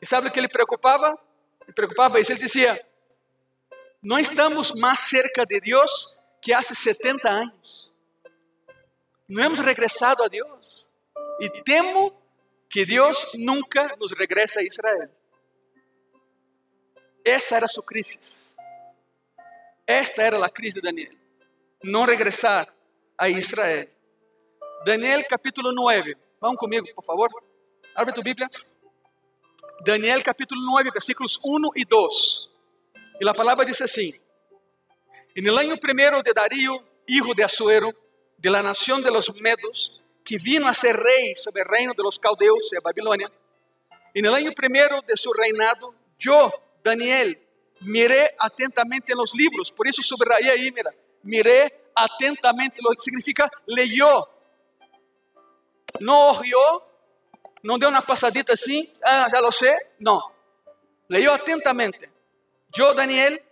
[0.00, 1.08] E sabe o que ele preocupava?
[1.62, 2.30] Ele preocupava isso.
[2.30, 2.87] Ele dizia:
[4.02, 7.92] Não estamos mais cerca de Deus que há 70 anos.
[9.28, 10.88] Não hemos regressado a Deus.
[11.40, 12.16] E temo
[12.70, 15.10] que Deus nunca nos regresse a Israel.
[17.24, 18.54] Essa era sua crise.
[19.86, 21.12] Esta era a crise de Daniel.
[21.82, 22.72] Não regressar
[23.16, 23.88] a Israel.
[24.84, 26.16] Daniel capítulo 9.
[26.40, 27.28] Vamos comigo, por favor.
[27.94, 28.48] Abre tu Bíblia.
[29.84, 32.50] Daniel capítulo 9, versículos 1 e 2.
[33.20, 34.12] E a palavra diz assim:
[35.34, 37.92] En el año primero de Darío, hijo de Asuero,
[38.36, 42.02] de la nación de los Medos, que vino a ser rey sobre el reino de
[42.02, 43.30] los caldeos de Babilonia.
[44.14, 46.52] En el año primero de su reinado, yo,
[46.82, 47.40] Daniel,
[47.80, 50.90] miré atentamente en los libros, por eso subrayé ahí, mira,
[51.22, 54.28] miré atentamente, lo que significa leyó,
[56.00, 56.84] no oyó,
[57.62, 60.20] no dio una pasadita así, ah, ya lo sé, no,
[61.08, 62.17] leyó atentamente.
[62.72, 63.42] Yo, Daniel,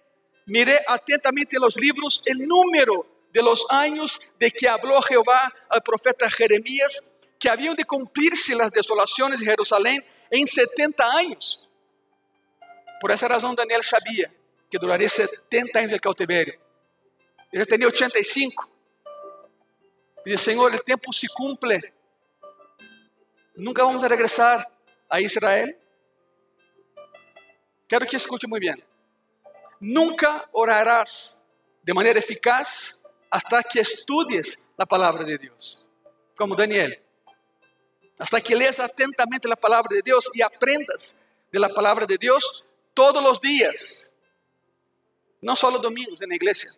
[0.46, 5.82] miré atentamente en los libros el número de los años de que habló Jehová al
[5.82, 11.68] profeta Jeremías, que habían de cumplirse las desolaciones de Jerusalén en 70 años.
[13.00, 14.32] Por esa razón Daniel sabía
[14.70, 16.58] que duraría 70 años el cautiverio.
[17.52, 18.70] Ele tenía 85.
[20.24, 21.94] Dice, Señor, el tiempo se cumple.
[23.54, 24.66] Nunca vamos a regresar
[25.08, 25.78] a Israel.
[27.88, 28.95] Quero que escute muito bem.
[29.80, 31.40] Nunca orarás
[31.82, 35.88] de maneira eficaz hasta que estudies la palabra de Dios,
[36.36, 37.02] como Daniel.
[38.18, 42.64] Hasta que leas atentamente la palabra de Dios y aprendas de la palabra de Dios
[42.94, 44.10] todos los días.
[45.40, 46.70] No solo domingos en la iglesia,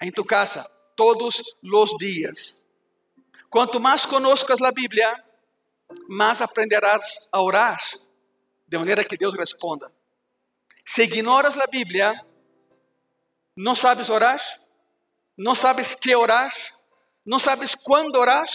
[0.00, 2.56] en tu casa, todos los días.
[3.50, 5.24] Cuanto más conozcas la Biblia,
[6.08, 7.78] más aprenderás a orar
[8.66, 9.92] de manera que Dios responda.
[10.84, 12.26] Si ignoras la Biblia,
[13.56, 14.40] no sabes orar,
[15.36, 16.52] não sabes que orar,
[17.24, 18.46] não sabes quando orar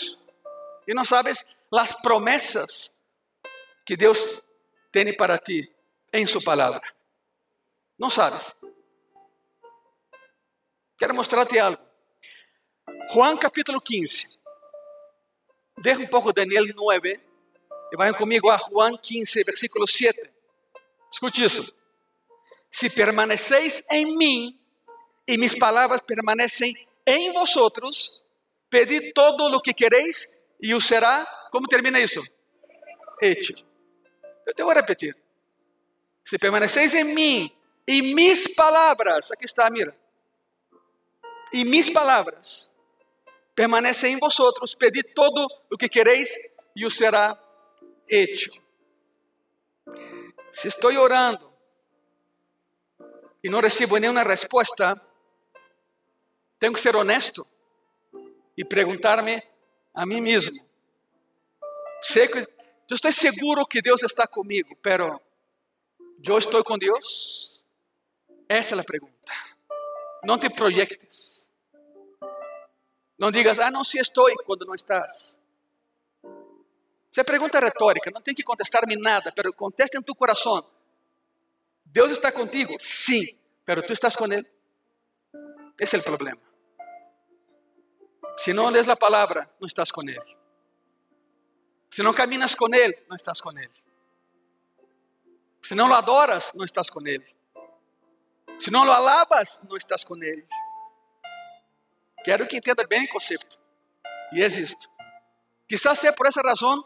[0.88, 2.92] e não sabes as promessas
[3.86, 4.44] que Deus
[4.92, 5.74] tem para ti
[6.14, 6.82] em Sua palavra.
[7.98, 8.56] Não sabes.
[10.98, 11.82] Quero mostrar-te algo.
[13.12, 14.40] Juan capítulo 15.
[15.80, 17.20] Deja um pouco Daniel 9
[17.92, 20.32] e vayan comigo a Juan 15, versículo 7.
[21.12, 21.74] Escute isso.
[22.70, 24.61] Se permaneceis em mim
[25.28, 26.74] e mis palavras permanecem
[27.06, 28.24] em vosotros,
[28.70, 31.26] pedid todo o que queréis e o será.
[31.52, 32.22] Como termina isso?
[33.22, 33.54] Hecho.
[34.58, 35.16] Eu vou repetir.
[36.26, 37.52] Se permaneceis em mim
[37.88, 39.96] e mis palavras, aqui está, mira.
[41.54, 42.72] E mis palavras
[43.54, 46.30] permanecem em vosotros, pedid todo o que queréis
[46.76, 47.38] e o será
[48.10, 48.52] hecho.
[50.54, 51.52] Se estou orando
[53.44, 55.00] e não recebo nenhuma resposta,
[56.62, 57.46] tenho que ser honesto
[58.56, 59.42] e perguntar-me
[59.96, 60.54] a mim mesmo.
[62.04, 65.20] Sei que eu estou seguro que Deus está comigo, pero
[66.24, 67.64] eu estou com Deus?
[68.48, 69.34] Essa é a pergunta.
[70.24, 71.50] Não te proyectes.
[73.18, 75.40] Não digas, ah, não, se estou, quando não estás.
[77.12, 80.64] Isso é pergunta retórica, não tem que contestar-me nada, pero conteste em tu coração.
[81.84, 82.76] Deus está contigo?
[82.80, 84.46] Sim, pero tu estás com Ele.
[85.80, 86.51] Esse é o problema.
[88.42, 90.36] Se não lês a palavra, não estás com Ele.
[91.92, 93.72] Se não caminas com Ele, não estás com Ele.
[95.62, 97.24] Se não o adoras, não estás com Ele.
[98.60, 100.44] Se não o alabas, não estás com Ele.
[102.24, 103.60] Quero que entenda bem o conceito.
[104.34, 104.90] E é isto.
[105.68, 106.84] Quizás seja por essa razão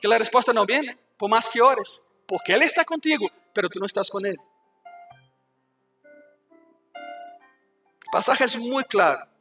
[0.00, 2.00] que a resposta não vem, por mais que ores.
[2.26, 4.40] Porque Ele está contigo, pero tu não estás com Ele.
[8.04, 9.37] O pasaje é muito claro.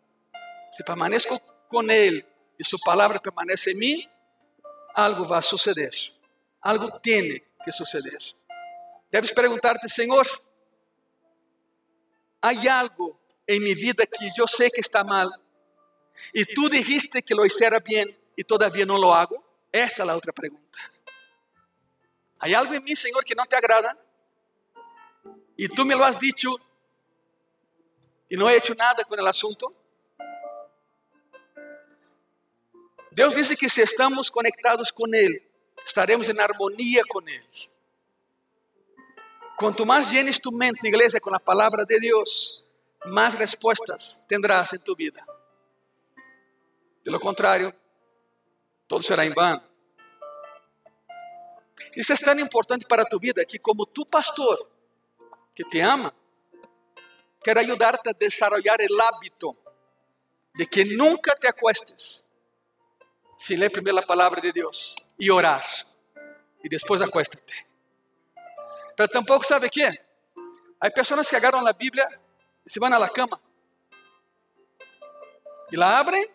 [0.78, 1.28] Se permaneço
[1.70, 2.24] com Ele
[2.60, 4.10] e Sua palavra permanece em mim,
[4.94, 5.90] algo vai suceder.
[6.62, 8.20] Algo tem que suceder.
[9.10, 10.24] Deves perguntar-te, Senhor,
[12.40, 15.28] há algo em minha vida que eu sei que está mal
[16.32, 19.44] e tu dijiste que lo hiciera bem e todavia não lo hago?
[19.74, 20.78] Essa é a outra pergunta.
[22.40, 23.98] Há algo em mim, Senhor, que não te agrada
[25.58, 26.56] e tu me lo has dicho
[28.30, 29.76] e não he hecho nada com o assunto?
[33.18, 35.44] Deus disse que se estamos conectados com Ele,
[35.84, 37.72] estaremos em harmonia com Ele.
[39.58, 42.64] Quanto mais llenes tu mente, igreja, com a palavra de Deus,
[43.08, 45.26] mais respostas tendrás em tu vida.
[47.04, 47.74] De lo contrário,
[48.88, 49.60] todo será em vão.
[51.96, 54.70] Isso é tão importante para tu vida que, como tu pastor,
[55.56, 56.14] que te ama,
[57.44, 59.58] quero ajudar-te a desarrollar o hábito
[60.54, 62.27] de que nunca te acuestes
[63.38, 65.64] se ler primeiro a palavra de Deus e orar,
[66.64, 67.68] e depois acuéstate.
[68.96, 72.08] Pero tampouco sabe que há pessoas que agarram a Bíblia
[72.66, 73.40] e se vão à cama
[75.72, 76.26] e la abrem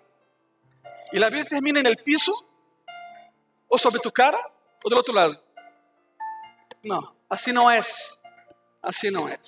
[1.12, 2.32] e a Bíblia termina no piso
[3.68, 4.38] ou sobre tu cara
[4.84, 5.38] ou do outro lado.
[6.84, 7.80] Não, assim não é.
[8.82, 9.38] Assim não é.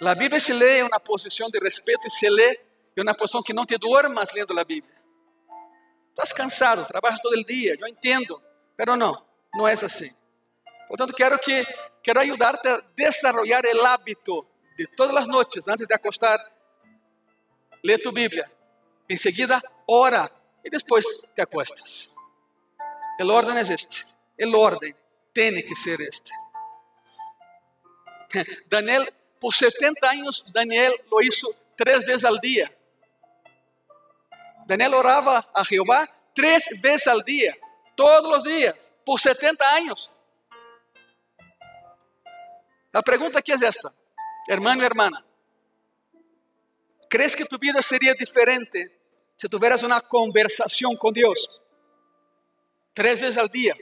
[0.00, 2.60] A Bíblia se lê em uma posição de respeito e se lê
[2.96, 4.97] em uma posição que não te duermas lendo a Bíblia.
[6.18, 8.42] Estás cansado, trabalhas todo o dia, eu entendo,
[8.76, 10.12] mas não, não é assim.
[10.88, 11.64] Portanto, quero que
[12.02, 14.44] quero ajudar-te a desarrollar o hábito
[14.76, 16.36] de todas as noites, antes de acostar,
[17.84, 18.50] lê tu Bíblia.
[19.08, 20.28] Em seguida, ora
[20.64, 22.16] e depois te acuestas.
[23.20, 24.04] O ordem é este.
[24.40, 24.92] O ordem
[25.32, 26.32] tem que ser este.
[28.66, 29.06] Daniel,
[29.38, 32.76] por 70 anos, Daniel lo hizo três vezes ao dia.
[34.68, 37.58] Daniel orava a Jeová três vezes ao dia,
[37.96, 40.20] todos os dias, por 70 anos.
[42.92, 43.90] A pergunta aqui é esta,
[44.46, 45.24] hermano e hermana.
[47.08, 48.92] ¿Crees que tu vida seria diferente
[49.38, 51.62] se tuvieras uma conversação com Deus?
[52.92, 53.74] Três vezes ao dia,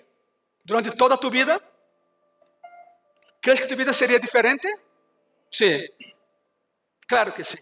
[0.64, 1.60] durante toda tu vida?
[3.42, 4.68] ¿Crees que tu vida seria diferente?
[5.50, 5.84] Sim,
[7.08, 7.58] claro que sim.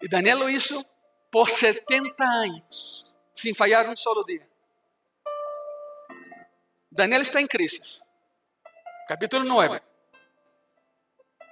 [0.00, 0.80] E Daniel lo hizo
[1.30, 4.48] por 70 anos, sem falhar um solo dia.
[6.90, 8.00] Daniel está em crise.
[9.06, 9.80] Capítulo 9.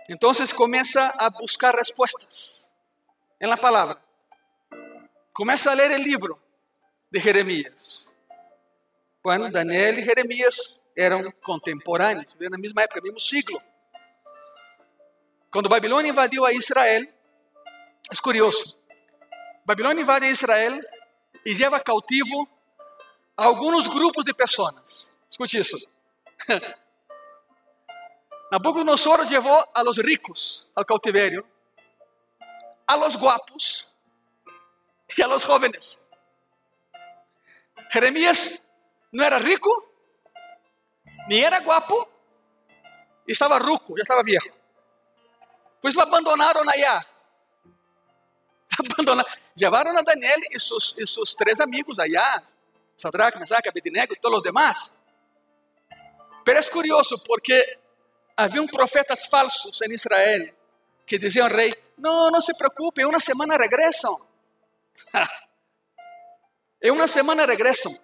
[0.08, 2.70] Então começa a buscar respostas
[3.40, 4.00] em la palavra.
[5.32, 6.40] Começa a ler o livro
[7.10, 8.14] de Jeremias.
[9.22, 13.60] Bueno, Daniel e Jeremias eram contemporâneos, na mesma época, mesmo siglo.
[15.50, 17.02] Quando Babilônia invadiu a Israel,
[18.10, 18.78] é curioso.
[19.66, 20.80] Babilônia invade Israel
[21.44, 22.48] e leva cautivo
[23.36, 25.18] alguns grupos de pessoas.
[25.28, 25.76] Escute isso.
[28.52, 31.44] Nabucodonosor levou a los ricos ao cautiverio,
[32.86, 33.92] a los guapos
[35.18, 36.06] e a los jóvenes.
[37.90, 38.62] Jeremias
[39.12, 39.68] não era rico,
[41.28, 42.08] nem era guapo,
[43.26, 44.52] estava ruco, já estava viejo.
[45.80, 47.04] Pois lo abandonaram allá.
[48.78, 49.45] Abandonaram.
[49.58, 52.42] Levaram a Daniel e seus, e seus três amigos allá,
[52.98, 55.00] Sadraque, Mesaque, Abednego e todos os demais.
[56.44, 57.78] Pero é curioso porque
[58.36, 60.54] haviam profetas falsos em Israel
[61.06, 64.14] que diziam ao rei: Não, não se preocupe, em uma semana regressam.
[66.82, 67.96] em uma semana regressam.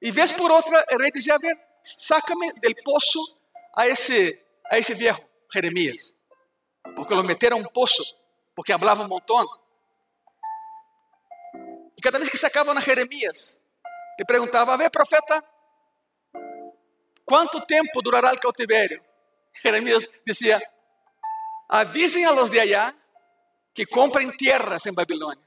[0.00, 3.18] E vez por outra, o rei dizia: A ver, saca-me del poço
[3.74, 4.38] a esse,
[4.70, 5.20] a esse viejo,
[5.52, 6.12] Jeremias.
[6.94, 8.02] Porque lo meteram a um poço,
[8.54, 9.46] porque falava um montão.
[11.98, 13.60] E cada vez que sacavam a Jeremias,
[14.16, 15.42] ele perguntava: ver, profeta,
[17.24, 19.04] quanto tempo durará o cautiverio?
[19.60, 20.62] Jeremias dizia:
[21.68, 22.94] Avisen a los de allá
[23.74, 25.44] que comprem tierras em Babilônia,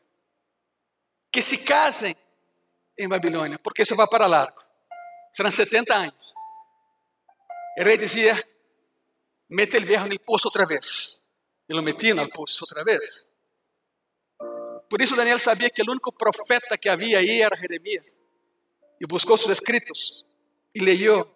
[1.31, 2.15] que se casem
[2.97, 4.61] em Babilônia, porque isso vai para largo.
[5.33, 6.33] Serão 70 anos.
[7.77, 8.35] O rei dizia:
[9.49, 11.21] mete o viejo no poço outra vez.
[11.69, 13.30] E lo metia no poço outra vez.
[14.91, 18.03] Por isso Daniel sabia que o único profeta que havia aí era Jeremias.
[18.99, 20.25] E buscou seus escritos.
[20.75, 21.33] E leu.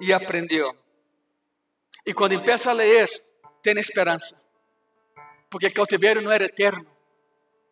[0.00, 0.76] E aprendeu.
[2.04, 3.08] E quando empieza a ler,
[3.62, 4.44] tem esperança.
[5.48, 6.84] Porque o cautiverio não era eterno.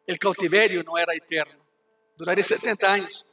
[0.09, 1.61] O cautiverio não era eterno.
[2.17, 3.27] Duraria 70 anos.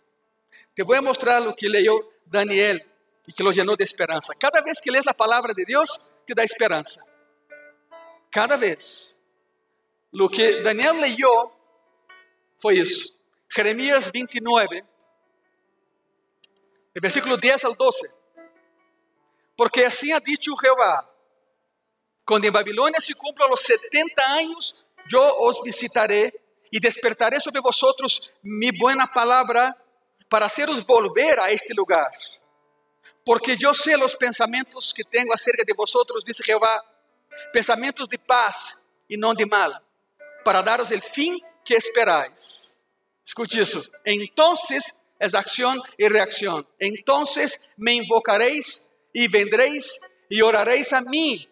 [0.76, 2.80] Te vou mostrar o que leu Daniel
[3.28, 4.34] e que lo llenou de esperança.
[4.40, 7.00] Cada vez que lês a palavra de Deus, te dá esperança.
[8.32, 9.16] Cada vez.
[10.14, 11.52] O que Daniel leyó
[12.60, 13.18] foi isso.
[13.50, 14.86] Jeremias 29,
[16.96, 18.16] el versículo 10 al 12.
[19.56, 21.10] Porque assim ha dicho Jehová:
[22.26, 26.32] quando em Babilônia se cumplam os 70 anos, eu os visitaré
[26.72, 29.74] e despertaré sobre vosotros mi buena palavra
[30.30, 32.10] para haceros volver a este lugar.
[33.26, 36.84] Porque eu sei os pensamentos que tenho acerca de vosotros, dice Jehová,
[37.52, 39.72] pensamentos de paz e não de mal,
[40.44, 42.76] para daros el fin que esperáis.
[43.26, 43.82] Escute isso.
[44.04, 46.68] Entonces es acción y reacción.
[46.80, 51.48] Entonces me invocaréis y vendréis y oraréis a mí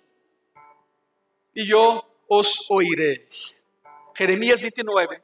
[1.54, 3.27] y yo os oiré.
[4.15, 5.23] Jeremías 29,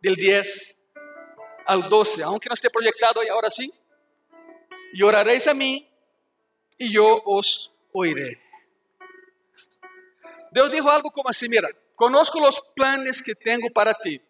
[0.00, 0.78] del 10
[1.66, 3.72] al 12, aunque no esté proyectado y ahora sí.
[4.92, 5.88] Y oraréis a mí
[6.78, 8.40] y yo os oiré.
[10.50, 14.22] Deus dijo algo como assim: Mira, conozco os planes que tenho para ti.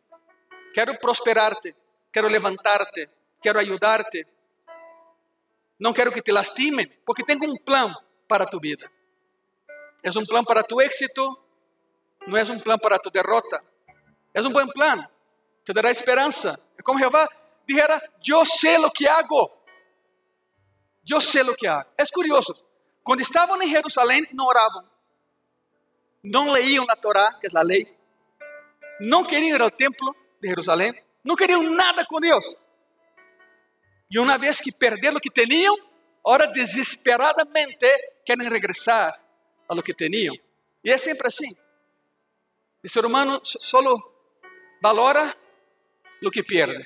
[0.73, 1.75] Quero prosperarte,
[2.13, 3.09] quero levantarte,
[3.41, 4.27] quero ayudarte.
[5.79, 7.95] Não quero que te lastimen, porque tenho um plano
[8.29, 8.91] para tu vida.
[10.03, 11.23] É um plano para tu éxito,
[12.27, 13.63] não é um plano para tu derrota.
[14.33, 15.09] É um bom plano,
[15.65, 16.59] te dará esperança.
[16.79, 17.29] É como Jeová
[17.67, 19.51] dijera: Eu sei o que hago.
[21.09, 21.89] Eu sei o que hago.
[21.97, 22.55] É curioso.
[23.03, 24.94] Quando estavam em Jerusalém, não oravam
[26.25, 27.87] não leíam a Torá, que é a lei,
[28.99, 32.57] não queriam ir ao templo de Jerusalém, não queriam nada com Deus.
[34.11, 35.77] E uma vez que perderam o que tinham,
[36.25, 37.87] agora desesperadamente
[38.25, 39.15] querem regressar
[39.69, 40.35] a lo que tinham.
[40.83, 41.55] E é sempre assim.
[42.83, 43.81] O ser humano só
[44.81, 45.35] valora
[46.23, 46.85] o que perde.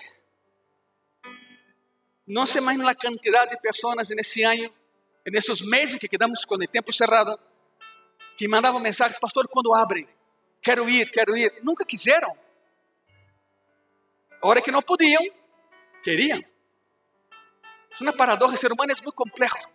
[2.27, 4.73] Não se imagina a quantidade de pessoas nesse ano,
[5.27, 7.39] nesses meses que quedamos com o tempo cerrado,
[8.39, 10.09] que mandavam mensagens, pastor, quando abre,
[10.63, 11.61] quero ir, quero ir.
[11.65, 12.39] Nunca quiseram.
[14.41, 15.21] A hora que não podiam,
[16.05, 16.39] queriam.
[16.39, 19.69] É uma paradoxa, o ser humano é muito complexo.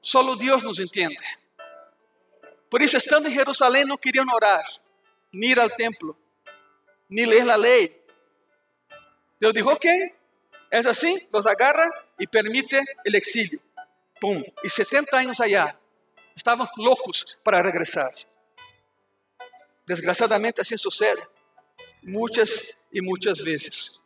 [0.00, 1.18] Só Deus nos entende.
[2.70, 4.64] Por isso, estando em Jerusalém, não queriam orar,
[5.32, 6.16] nem ir ao templo,
[7.10, 8.00] nem ler a lei.
[9.40, 9.90] Deus disse: Ok,
[10.70, 13.60] é assim, los agarra e permite o exílio.
[14.20, 15.76] Pum, e 70 anos allá,
[16.38, 18.10] estavam loucos para regressar.
[19.86, 21.26] Desgraçadamente assim sucede
[22.02, 24.00] muitas e muitas vezes.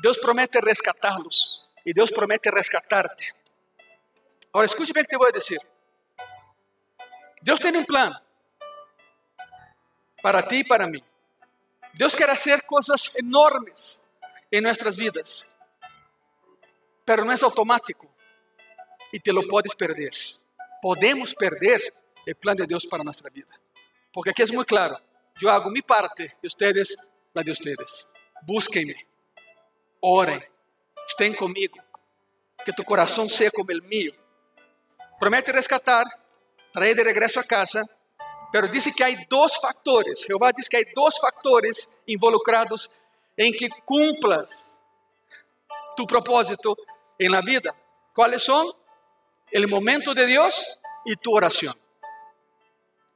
[0.00, 3.34] Deus promete resgatá-los e Deus promete resgatarte.
[4.52, 5.60] Agora escute bem o que te vou dizer.
[7.42, 8.18] Deus tem um plano
[10.22, 11.02] para ti e para mim.
[11.94, 14.06] Deus quer fazer coisas enormes
[14.52, 15.56] em nossas vidas,
[17.04, 18.08] pero não é automático
[19.12, 20.12] e te lo podes perder
[20.80, 21.80] podemos perder
[22.26, 23.54] o plano de Deus para nossa vida.
[24.12, 24.96] Porque aqui é muito claro,
[25.40, 26.94] eu hago mi parte e ustedes
[27.34, 28.06] la de ustedes.
[28.42, 28.96] Búsquenme,
[30.00, 30.42] orem,
[31.06, 31.78] estén comigo,
[32.64, 34.12] que tu coração seja como o mío.
[35.18, 36.04] Promete rescatar,
[36.72, 37.82] traer de regresso a casa,
[38.52, 40.24] pero dice que há dois factores.
[40.26, 42.88] Jeová diz que há dois factores involucrados
[43.36, 44.78] em que cumplas
[45.96, 46.76] tu propósito
[47.18, 47.74] em la vida.
[48.14, 48.77] Quais são?
[49.50, 51.74] El momento de Dios y tu oración.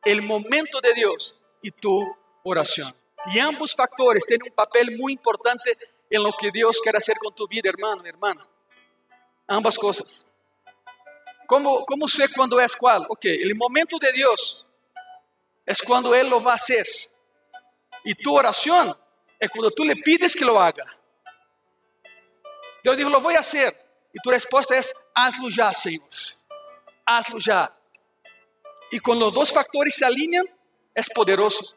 [0.05, 2.95] El momento de Dios y tu oración.
[3.27, 5.77] Y ambos factores tienen un papel muy importante
[6.11, 8.47] en lo que Dios quiere hacer con tu vida, hermano, hermana.
[9.47, 10.31] Ambas cosas.
[11.47, 13.07] ¿Cómo, cómo sé cuándo es cuál?
[13.09, 14.67] Ok, el momento de Dios
[15.65, 16.87] es cuando Él lo va a hacer.
[18.05, 18.97] Y tu oración
[19.39, 20.85] es cuando tú le pides que lo haga.
[22.83, 23.82] Dios dijo, lo voy a hacer.
[24.15, 24.81] E tua resposta é:
[25.15, 26.09] hazlo já, Senhor.
[27.07, 27.73] Hazlo já.
[28.93, 30.47] E quando os dois fatores se alinham,
[30.95, 31.77] é poderoso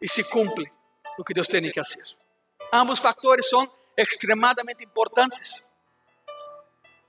[0.00, 0.72] e se cumpre
[1.18, 2.16] o que Deus tem que fazer.
[2.72, 5.70] Ambos fatores são extremadamente importantes.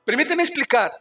[0.06, 0.92] Permítame explicar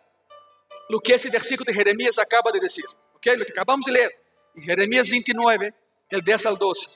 [0.89, 2.85] o que esse versículo de Jeremias acaba de dizer,
[3.15, 3.35] ok?
[3.35, 4.21] O que acabamos de ler.
[4.55, 5.75] em Jeremias 29,
[6.11, 6.89] del 10 al 12.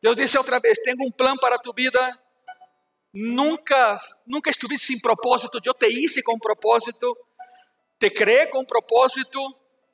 [0.00, 2.00] Deus disse outra vez: Tenho um plano para tu vida.
[3.14, 5.60] Nunca, nunca estuviste sem propósito.
[5.64, 7.16] Eu te hice com propósito.
[7.98, 9.40] Te criei com propósito.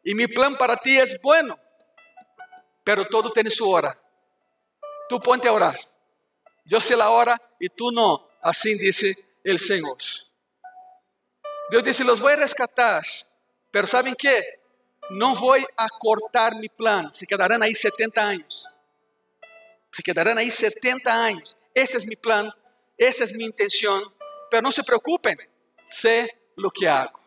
[0.02, 1.58] E meu plano para ti é bueno.
[2.82, 4.00] Pero todo tem sua hora.
[5.08, 5.78] Tu ponte a orar.
[6.70, 8.26] Eu sei a hora e tu não.
[8.40, 9.14] Assim disse
[9.46, 9.98] o Senhor.
[11.70, 13.02] Deus disse: Los vou rescatar.
[13.70, 14.60] Pero sabem que?
[15.10, 17.12] Não vou a cortar mi plano.
[17.12, 18.64] Se quedarão aí 70 anos.
[19.92, 21.56] Se quedarão aí 70 anos.
[21.74, 22.52] Esse é meu plano.
[23.00, 24.12] Essa é minha intenção.
[24.50, 25.36] Pero não se preocupem.
[25.86, 27.18] Sei o que hago.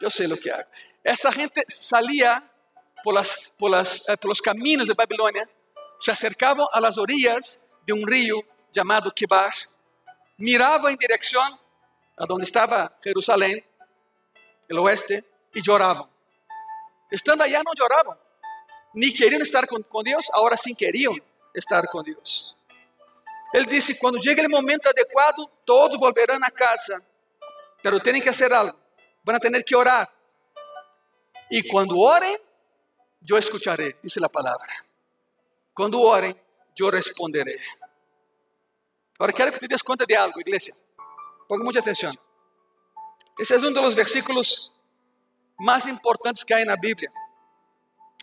[0.00, 0.68] Eu sei o que hago.
[1.04, 1.62] Essa gente
[3.70, 5.48] las, eh, por los caminos de Babilônia,
[5.98, 8.44] se acercavam a las orillas de um rio
[8.74, 9.54] chamado Kibar,
[10.38, 11.58] miravam em direção
[12.16, 13.62] a onde estava Jerusalém,
[14.70, 16.08] o oeste, e choravam.
[17.12, 18.18] Estando allá, não choravam,
[18.94, 21.16] nem queriam estar com, com Deus, agora sim queriam
[21.54, 22.56] estar com Deus.
[23.54, 27.04] Ele disse: quando chegue o momento adequado, todos volverão a casa,
[27.82, 28.78] pero têm que fazer algo,
[29.24, 30.08] vão ter que orar.
[31.50, 32.38] E quando orem,
[33.28, 34.66] eu escutarei, disse a palavra.
[35.74, 36.34] Quando orem,
[36.78, 37.58] eu responderei.
[39.18, 40.72] Agora quero que te des conta de algo, igreja.
[41.48, 42.12] Ponga muita atenção.
[43.38, 44.72] Esse é um dos versículos
[45.58, 47.10] mais importantes que há na Bíblia.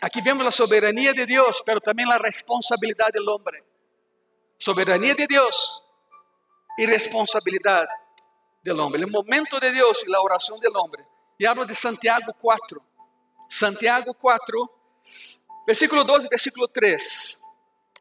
[0.02, 3.62] Aqui vemos a soberania de Deus, mas também a responsabilidade do homem.
[4.64, 5.82] Soberania de Deus
[6.78, 7.92] e responsabilidade
[8.64, 9.04] do homem.
[9.04, 11.04] O momento de Deus e a oração do homem.
[11.38, 12.82] E hablo de Santiago 4.
[13.46, 14.70] Santiago 4,
[15.66, 17.38] versículo 12, versículo 3.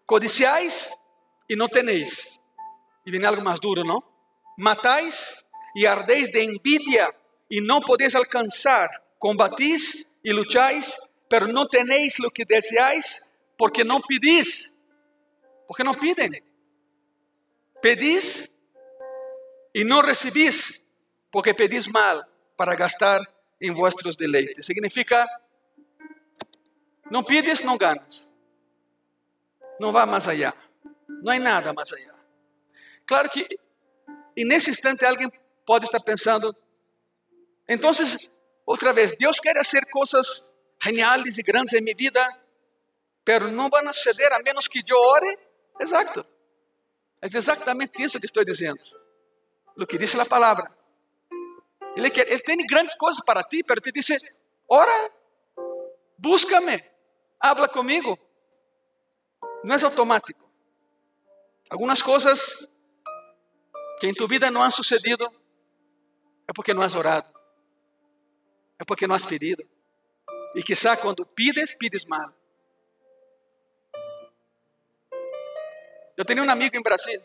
[0.05, 0.89] Codiciais
[1.49, 2.39] e não tenéis.
[3.05, 4.01] E vem algo mais duro, não?
[4.57, 5.43] Matais
[5.76, 7.14] e ardeis de envidia
[7.51, 8.88] e não podeis alcançar.
[9.20, 10.95] Combatis e luchais,
[11.28, 14.72] pero não tenéis lo que deseáis, porque não pedis.
[15.68, 16.53] Porque não pedem.
[17.84, 18.50] Pedis
[19.76, 20.82] e não recebis,
[21.30, 22.24] porque pedis mal
[22.56, 23.20] para gastar
[23.62, 24.66] em vuestros deleites.
[24.66, 25.28] Significa,
[27.12, 28.32] não pides, não ganas.
[29.82, 30.54] Não vá mais allá.
[31.22, 32.16] Não há nada mais allá.
[33.06, 33.46] Claro que,
[34.38, 35.30] e nesse instante, alguém
[35.66, 36.56] pode estar pensando,
[37.68, 37.92] então,
[38.66, 42.26] outra vez, Deus quer fazer coisas geniais e grandes em minha vida,
[43.26, 45.38] pero não vão suceder a menos que eu ore.
[45.82, 46.33] Exato.
[47.24, 48.82] É exatamente isso que estou dizendo.
[49.78, 50.69] O que diz a palavra.
[51.95, 54.17] Ele, quer, ele tem grandes coisas para ti, pero te dice,
[54.67, 55.09] ora,
[56.17, 56.84] búscame,
[57.39, 58.19] habla comigo.
[59.63, 60.43] Não é automático.
[61.69, 62.67] Algumas coisas
[64.01, 65.26] que em tu vida não han sucedido
[66.45, 67.34] é porque não has orado,
[68.78, 69.63] é porque não has pedido.
[70.55, 72.34] E quizá quando pides, pides mal.
[76.16, 77.24] Eu tenho um amigo em Brasília,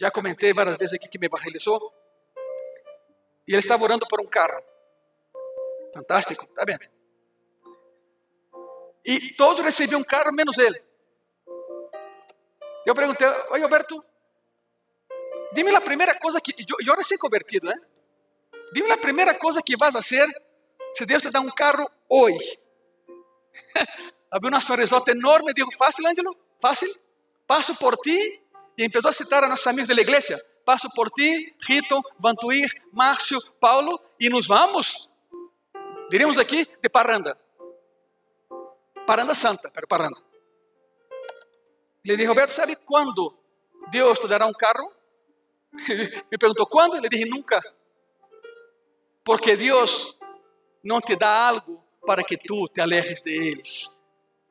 [0.00, 1.92] já comentei várias vezes aqui que me evangelizou.
[3.46, 4.62] E ele estava orando por um carro.
[5.92, 6.78] Fantástico, tá bem?
[9.04, 10.82] E todos recebiam um carro, menos ele.
[12.86, 14.02] Eu perguntei, oi Alberto,
[15.52, 16.54] dime a primeira coisa que.
[16.86, 17.74] Eu, recém convertido, né?
[18.72, 20.26] Dime a primeira coisa que vas a fazer
[20.94, 22.58] se Deus te dá um carro hoje.
[24.30, 26.36] Abriu uma sorrisota enorme e disse: Fácil, Ângelo?
[26.60, 26.88] Fácil?
[27.50, 28.18] Passo por ti.
[28.78, 30.38] E começou a citar a nossos amigos da igreja
[30.70, 35.10] passo por ti, Rito, Vantuir, Márcio, Paulo, e nos vamos.
[36.08, 37.36] Diríamos aqui de parranda.
[39.04, 40.16] Parranda santa, pero parranda.
[42.04, 43.36] Ele disse, Roberto, sabe quando
[43.90, 44.92] Deus te dará um carro?
[46.30, 46.96] Me perguntou, quando?
[46.96, 47.60] Ele disse, nunca.
[49.24, 50.16] Porque Deus
[50.84, 53.90] não te dá algo para que tu te alejes de eles.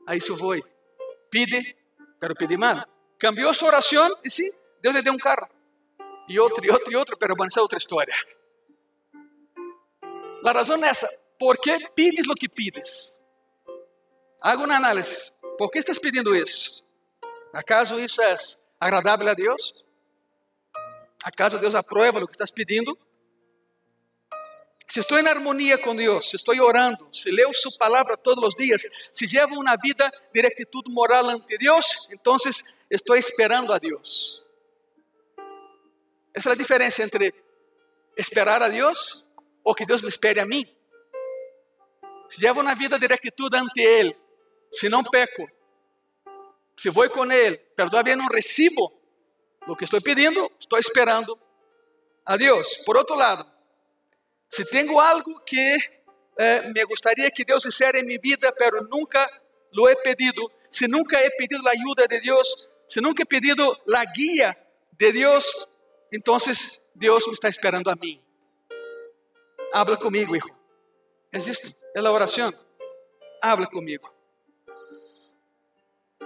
[0.05, 0.61] A isso foi.
[1.31, 1.77] Pide,
[2.19, 2.85] pero pede mal.
[3.17, 4.49] Cambiou sua oração e sim,
[4.81, 5.47] Deus lhe deu um carro
[6.29, 8.13] e outro, e outro, e outro, pero bueno, essa é outra história.
[10.45, 11.09] A razão é essa.
[11.39, 13.17] ¿Por que pides o que pides?
[14.41, 15.33] Haga uma análise.
[15.57, 16.83] ¿Por que estás pedindo isso?
[17.51, 18.37] ¿Acaso isso é
[18.79, 19.85] agradável a Deus?
[21.23, 22.97] ¿Acaso Deus aprova o que estás pedindo?
[24.89, 28.55] Se estou em harmonia com Deus, se estou orando, se leio Sua palavra todos os
[28.55, 28.81] dias,
[29.13, 32.35] se levo uma vida de rectitud moral ante Deus, então
[32.89, 34.43] estou esperando a Deus.
[36.33, 37.33] Essa é a diferença entre
[38.17, 39.25] esperar a Deus
[39.63, 40.65] ou que Deus me espere a mim.
[42.27, 44.17] Se levo uma vida de rectitud ante Ele,
[44.71, 45.47] se não peco,
[46.75, 48.91] se vou com Ele, todavia não recebo
[49.67, 51.39] o que estou pedindo, estou esperando
[52.25, 52.77] a Deus.
[52.77, 53.58] Por outro lado,
[54.49, 55.77] se tenho algo que
[56.37, 59.29] eh, me gostaria que Deus fizesse em minha vida, pero nunca
[59.71, 63.77] lo he pedido, si nunca he pedido la ayuda de Dios, si nunca he pedido
[63.85, 64.57] la guía
[64.91, 65.69] de Dios,
[66.11, 68.21] entonces Dios me está esperando a mí.
[69.71, 70.49] Habla conmigo, hijo.
[71.31, 72.55] Esto, es la oración.
[73.41, 74.11] Habla conmigo.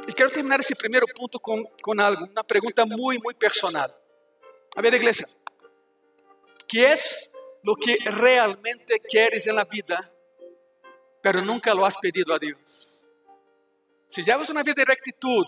[0.08, 3.94] Y quiero terminar ese primer punto con, con algo, una pregunta muy, muy personal.
[4.76, 5.28] A ver, iglesia,
[6.68, 7.30] ¿qué es
[7.64, 10.12] lo que realmente quieres en la vida,
[11.22, 13.02] pero nunca lo has pedido a Dios?
[14.08, 15.46] Si llevas una vida de rectitud,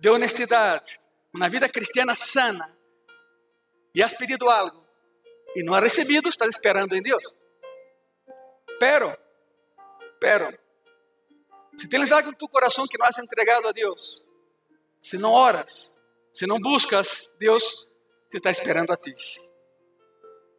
[0.00, 0.84] de honestidad,
[1.32, 2.76] una vida cristiana sana,
[3.92, 4.84] y has pedido algo
[5.54, 7.34] y no has recibido, estás esperando en Dios.
[8.78, 9.16] Pero,
[10.20, 10.48] pero,
[11.78, 14.24] si tienes algo en tu corazón que no has entregado a Dios,
[15.00, 15.94] si no oras,
[16.32, 17.88] si no buscas, Dios
[18.28, 19.14] te está esperando a ti.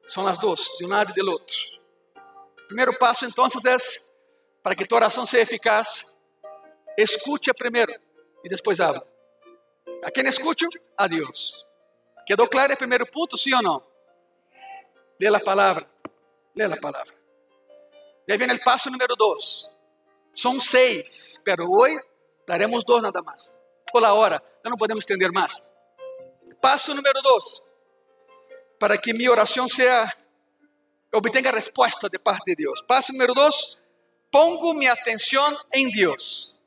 [0.07, 1.55] Son las dos, de un lado y del otro.
[2.57, 4.07] El primer paso entonces es,
[4.61, 6.15] para que tu oración sea eficaz,
[6.95, 7.93] escucha primero
[8.43, 9.03] y después habla.
[10.03, 10.67] ¿A quién escucho?
[10.97, 11.67] A Dios.
[12.25, 13.87] ¿Quedó claro el primer punto, sí o no?
[15.17, 15.87] Lea la palabra,
[16.53, 17.13] lea la palabra.
[18.27, 19.71] Y ahí viene el paso número dos.
[20.33, 21.97] Son seis, pero hoy
[22.45, 23.53] daremos dos nada más.
[23.91, 25.71] Por la hora, ya no podemos extender más.
[26.59, 27.63] Paso número dos.
[28.79, 30.11] Para que mi oración sea,
[31.11, 32.83] obtenga respuesta de parte de Dios.
[32.87, 33.79] Paso número dos.
[34.31, 36.59] Pongo mi atención en Dios.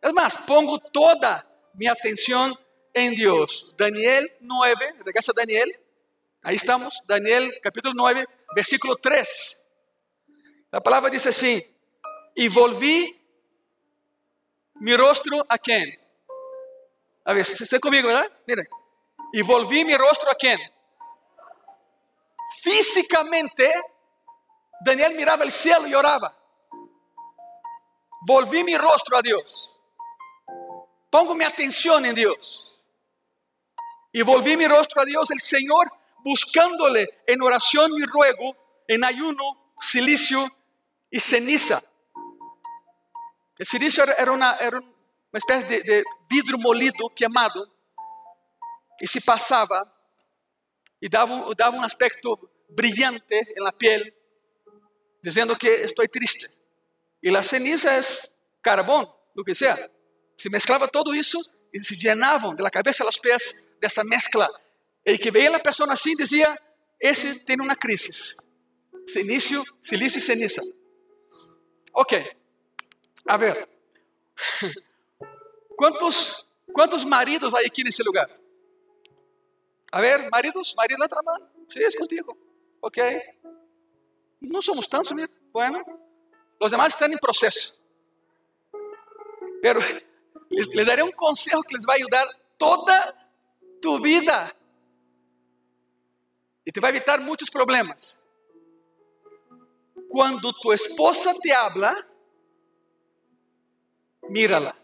[0.00, 2.58] Es más, pongo toda mi atención
[2.94, 3.74] en Dios.
[3.76, 5.70] Daniel 9, regresa Daniel.
[6.42, 9.60] Ahí estamos, Daniel capítulo 9, versículo 3.
[10.70, 11.64] La palabra dice así,
[12.34, 13.20] y volví
[14.76, 15.98] mi rostro a quién.
[17.24, 18.30] A ver, está conmigo, ¿verdad?
[18.46, 18.68] Mire,
[19.32, 20.58] y volví mi rostro a quién.
[22.66, 23.72] Físicamente,
[24.80, 26.36] Daniel miraba el cielo y oraba.
[28.22, 29.78] Volví mi rostro a Dios.
[31.08, 32.84] Pongo mi atención en Dios.
[34.10, 35.92] Y volví mi rostro a Dios, el Señor,
[36.24, 38.56] buscándole en oración y ruego,
[38.88, 40.44] en ayuno, silicio
[41.08, 41.80] y ceniza.
[43.58, 44.58] El silicio era una,
[45.32, 47.72] especie de, de, vidrio molido, quemado,
[48.98, 49.84] y se pasaba
[50.98, 54.14] y daba, daba un aspecto brillante en la piel,
[55.22, 56.46] diciendo que estoy triste.
[57.20, 59.90] Y la ceniza es carbón, lo que sea.
[60.36, 61.40] Se mezclaba todo eso
[61.72, 64.48] y se llenaban de la cabeza a los pies dessa mescla.
[65.04, 66.50] E que veía a pessoa assim dizia:
[67.00, 68.36] esse tem uma crise.
[69.08, 70.62] Silício, silício e ceniza.
[71.94, 72.12] Ok.
[73.26, 73.68] A ver.
[75.76, 78.30] Quantos, quantos maridos há aqui nesse lugar?
[79.92, 81.50] A ver, maridos, marido levanta a mão.
[81.68, 82.45] Sim, é contigo.
[82.86, 83.02] Ok.
[84.40, 85.26] Não somos tantos, né?
[85.52, 85.84] Bueno.
[86.60, 87.76] Os demais estão em processo.
[89.60, 89.80] Pero
[90.50, 92.26] le daré um conselho que les vai ajudar
[92.56, 92.96] toda
[93.82, 94.54] tu vida.
[96.64, 98.24] E te vai evitar muitos problemas.
[100.08, 101.92] Quando tu esposa te habla,
[104.30, 104.76] mírala.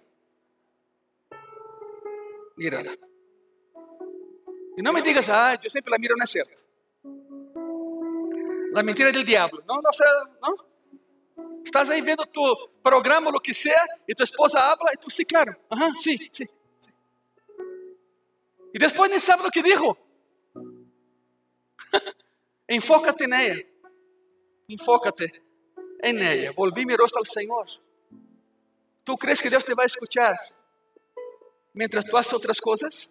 [2.56, 2.98] Mírala.
[4.76, 6.61] E não me digas, ah, eu sempre la miro, não é certo.
[8.72, 9.62] La mentira do diabo.
[9.66, 9.90] Não, não,
[10.40, 10.56] não.
[11.64, 13.76] Estás aí vendo tu programa, o que seja,
[14.08, 16.46] e tua esposa habla, e tu, sim, claro, aham, sim, sim.
[18.74, 19.96] Y después ni sabe lo que dijo.
[22.66, 23.66] Enfócate en ella.
[24.66, 25.42] Enfócate
[26.00, 26.52] en ella.
[26.52, 27.66] Volví mi rostro al Señor.
[29.04, 30.34] ¿Tú crees que Dios te va a escuchar
[31.74, 33.10] mientras tú haces otras cosas?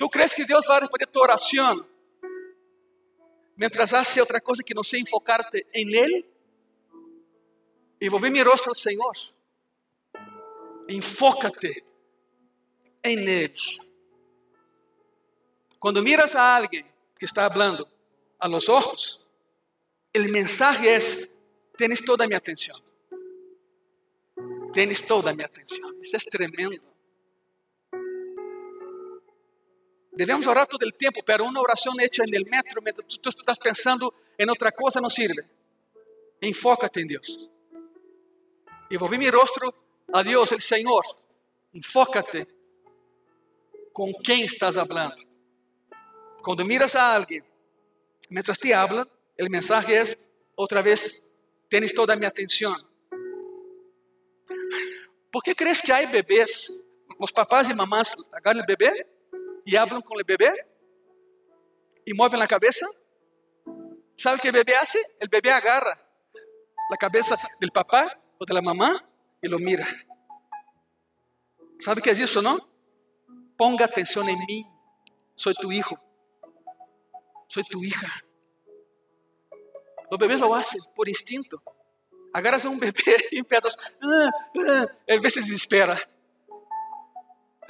[0.00, 1.86] ¿Tú crees que Dios va a responder tu oración
[3.54, 6.26] mientras haces otra cosa que no sea enfocarte en Él?
[7.98, 9.14] Y volví mi rostro al Señor.
[10.88, 11.84] Enfócate
[13.02, 13.78] en ellos.
[15.78, 16.86] Cuando miras a alguien
[17.18, 17.86] que está hablando
[18.38, 19.28] a los ojos,
[20.14, 21.28] el mensaje es,
[21.76, 22.78] tienes toda mi atención.
[24.72, 25.94] Tienes toda mi atención.
[26.00, 26.89] Eso es tremendo.
[30.12, 33.58] Debemos orar todo el tiempo, pero una oración hecha en el metro mientras tú, estás
[33.58, 35.48] pensando en otra cosa no sirve.
[36.40, 37.50] Enfócate en Dios.
[38.88, 39.72] Y volví mi rostro
[40.12, 41.04] a Dios, el Señor.
[41.72, 42.48] Enfócate
[43.92, 45.22] con quién estás hablando.
[46.42, 47.44] Cuando miras a alguien,
[48.30, 49.06] mientras te habla,
[49.36, 50.18] el mensaje es,
[50.56, 51.22] otra vez,
[51.68, 52.74] tienes toda mi atención.
[55.30, 56.82] ¿Por qué crees que hay bebés?
[57.18, 59.06] Los papás y mamás agarran el bebé
[59.64, 60.52] y hablan con el bebé
[62.04, 62.86] y mueven la cabeza.
[64.16, 64.98] ¿Sabe qué el bebé hace?
[65.18, 65.98] El bebé agarra
[66.90, 69.08] la cabeza del papá o de la mamá
[69.40, 69.86] y lo mira.
[71.78, 72.58] ¿Sabe qué es eso, no?
[73.56, 74.66] Ponga atención en mí.
[75.34, 75.98] Soy tu hijo.
[77.48, 78.08] Soy tu hija.
[80.10, 81.62] Los bebés lo hacen por instinto.
[82.32, 84.30] Agarras a un bebé y empiezas, ah,
[84.68, 85.96] ah, el se desespera.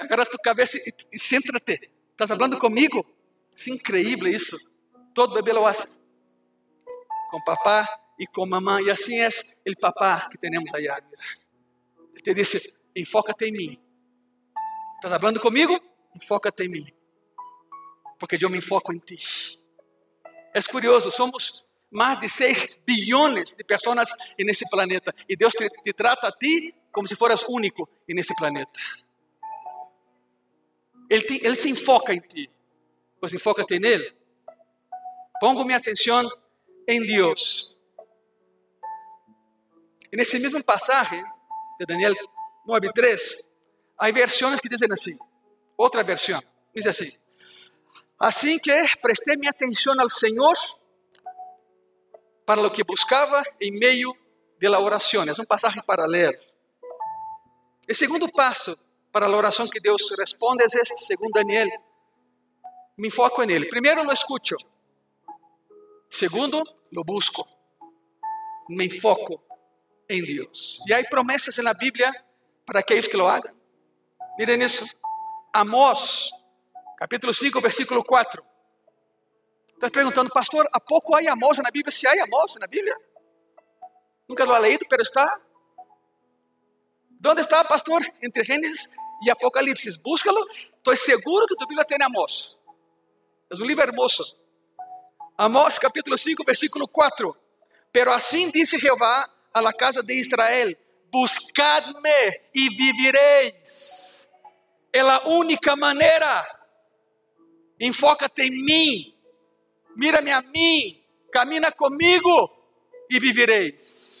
[0.01, 1.93] Agarra tu cabeza y, y céntrate.
[2.09, 3.05] Estás hablando conmigo.
[3.53, 4.57] Es increíble eso.
[5.13, 5.87] Todo bebé lo hace.
[7.29, 7.87] Con papá
[8.17, 8.81] y con mamá.
[8.81, 10.99] Y así es el papá que allá.
[11.09, 11.23] Mira.
[12.15, 12.59] Él te dice,
[12.95, 13.79] enfócate en mí.
[14.95, 15.77] ¿Estás hablando conmigo?
[16.15, 16.93] Enfócate en mí.
[18.19, 19.19] Porque yo me enfoco en ti.
[20.53, 25.13] Es curioso, somos más de 6 billones de personas en ese planeta.
[25.27, 28.79] Y Dios te, te trata a ti como si fueras único en ese planeta.
[31.11, 32.49] Él, te, se enfoca en ti.
[33.19, 34.17] Pues enfócate en Él.
[35.41, 36.25] Pongo mi atención
[36.87, 37.75] en Dios.
[40.09, 41.21] En ese mismo pasaje
[41.77, 42.15] de Daniel
[42.65, 43.45] 9:3,
[43.97, 45.11] hay versiones que dicen así.
[45.75, 46.41] Otra versión
[46.73, 47.17] dice así.
[48.17, 50.55] Así que presté mi atención al Señor
[52.45, 54.13] para lo que buscaba en medio
[54.57, 55.27] de la oración.
[55.27, 56.39] Es un pasaje para leer.
[57.85, 58.79] El segundo paso
[59.11, 61.69] para la oración que Dios responde es este, según Daniel.
[62.97, 63.67] Me enfoco en Él.
[63.67, 64.55] Primero lo escucho.
[66.09, 67.45] Segundo, lo busco.
[68.69, 69.43] Me enfoco
[70.07, 70.81] en Dios.
[70.85, 72.11] Y hay promesas en la Biblia
[72.65, 73.55] para aquellos que lo hagan.
[74.37, 74.85] Miren eso.
[75.53, 76.33] Amós,
[76.97, 78.45] capítulo 5, versículo 4.
[79.73, 81.91] Estás preguntando, pastor, ¿a poco hay amor en la Biblia?
[81.91, 82.95] Si hay amor en la Biblia.
[84.27, 85.41] Nunca lo ha leído, pero está.
[87.21, 88.01] ¿Dónde está, pastor?
[88.19, 90.01] Entre Génesis y Apocalipsis.
[90.01, 90.39] Búscalo.
[90.77, 92.27] Estoy seguro que tu Biblia tiene amor.
[92.27, 94.23] Es un libro hermoso.
[95.37, 97.37] Amós capítulo 5, versículo 4.
[97.91, 100.75] Pero así dice Jehová a la casa de Israel:
[101.11, 104.27] Buscadme y viviréis.
[104.91, 106.43] É a única maneira.
[107.79, 109.15] Enfócate em mim.
[109.95, 111.05] Mira-me a mim.
[111.31, 112.49] Camina comigo
[113.11, 114.20] e vivireis.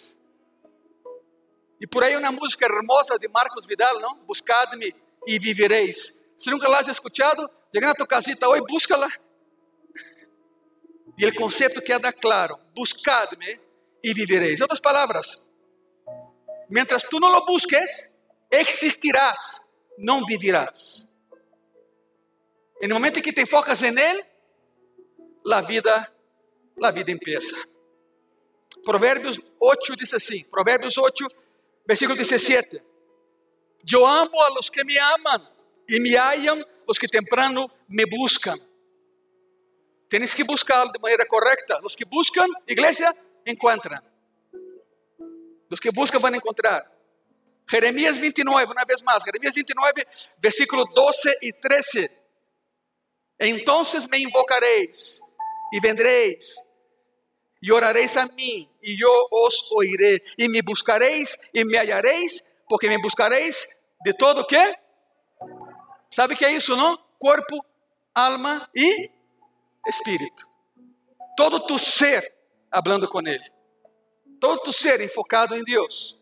[1.81, 4.15] E por aí uma música hermosa de Marcos Vidal, não?
[4.25, 6.23] Buscadme e vivireis.
[6.37, 9.07] Se nunca la has escuchado, chega a tu casita hoje, búscala.
[11.17, 13.59] E o conceito queda claro: buscadme
[14.03, 14.59] e vivireis.
[14.59, 15.43] Em outras palavras,
[16.69, 18.11] mientras tu não lo busques,
[18.51, 19.59] existirás
[19.97, 21.09] não vivirás.
[22.83, 24.23] No momento em que te enfocas em Ele,
[25.51, 26.13] a vida,
[26.83, 27.55] a vida empieza.
[28.83, 31.27] Provérbios 8 diz assim, Provérbios 8,
[31.91, 32.81] versículo 17.
[33.91, 35.45] Eu amo a los que me amam
[35.89, 38.57] e me hallam os que temprano me buscam.
[40.09, 41.81] Tienes que buscá-lo de maneira correta.
[41.83, 43.13] Os que buscam, igreja,
[43.45, 43.99] encontram.
[45.69, 46.81] Os que buscam vão encontrar.
[47.69, 52.09] Jeremías 29, una vez más, Jeremías 29, versículos 12 y 13.
[53.39, 55.21] Entonces me invocaréis
[55.73, 56.57] y vendréis
[57.61, 62.89] y oraréis a mí y yo os oiré y me buscaréis y me hallaréis porque
[62.89, 64.73] me buscaréis de todo qué?
[66.09, 66.99] ¿Sabe qué es eso, no?
[67.17, 67.63] Cuerpo,
[68.13, 69.09] alma y
[69.85, 70.43] espíritu.
[71.37, 72.23] Todo tu ser
[72.71, 73.41] hablando con Él.
[74.39, 76.17] Todo tu ser enfocado en Dios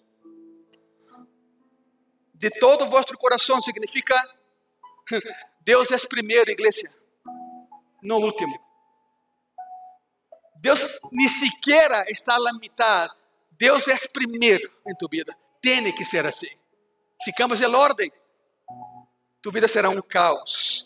[2.39, 4.15] de todo vuestro coração significa
[5.61, 6.87] Deus é primeiro, igreja,
[8.01, 8.68] no último.
[10.62, 13.14] Deus nem sequer está na metade.
[13.51, 15.36] Deus é primeiro em tu vida.
[15.62, 16.49] Tem que ser assim.
[17.22, 18.12] Se cambias a ordem,
[19.41, 20.86] tu vida será um caos.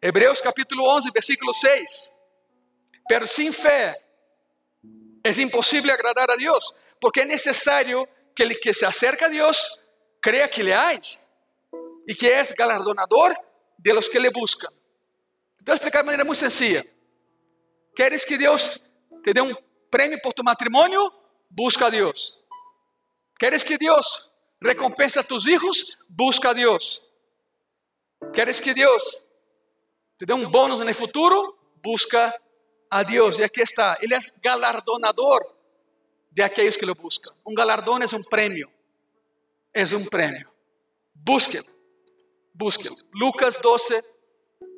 [0.00, 2.18] Hebreus capítulo 11, versículo 6.
[3.08, 4.02] Pero sem fé
[5.24, 9.80] é impossível agradar a Deus, porque é necessário que el que se acerca a Dios
[10.20, 11.00] crea que le hay
[12.06, 13.36] y que es galardonador
[13.76, 14.72] de los que le buscan.
[15.58, 16.84] Te voy a explicar de manera muy sencilla.
[17.98, 18.80] ¿Quieres que Dios
[19.24, 19.58] te dé un
[19.90, 21.12] premio por tu matrimonio?
[21.50, 22.44] Busca a Dios.
[23.36, 24.30] ¿Quieres que Dios
[24.60, 25.98] recompense a tus hijos?
[26.06, 27.10] Busca a Dios.
[28.32, 29.24] ¿Quieres que Dios
[30.16, 31.58] te dê um bônus no futuro?
[31.82, 32.32] Busca
[32.88, 33.40] a Deus.
[33.40, 33.98] E aqui está.
[34.00, 35.40] Ele é galardonador
[36.30, 37.34] de aquellos que lo buscan.
[37.44, 38.70] Un galardón es un premio.
[39.72, 40.48] Es un premio.
[41.12, 41.72] Búsquenlo.
[42.54, 42.96] Búsquenlo.
[43.10, 44.04] Lucas 12,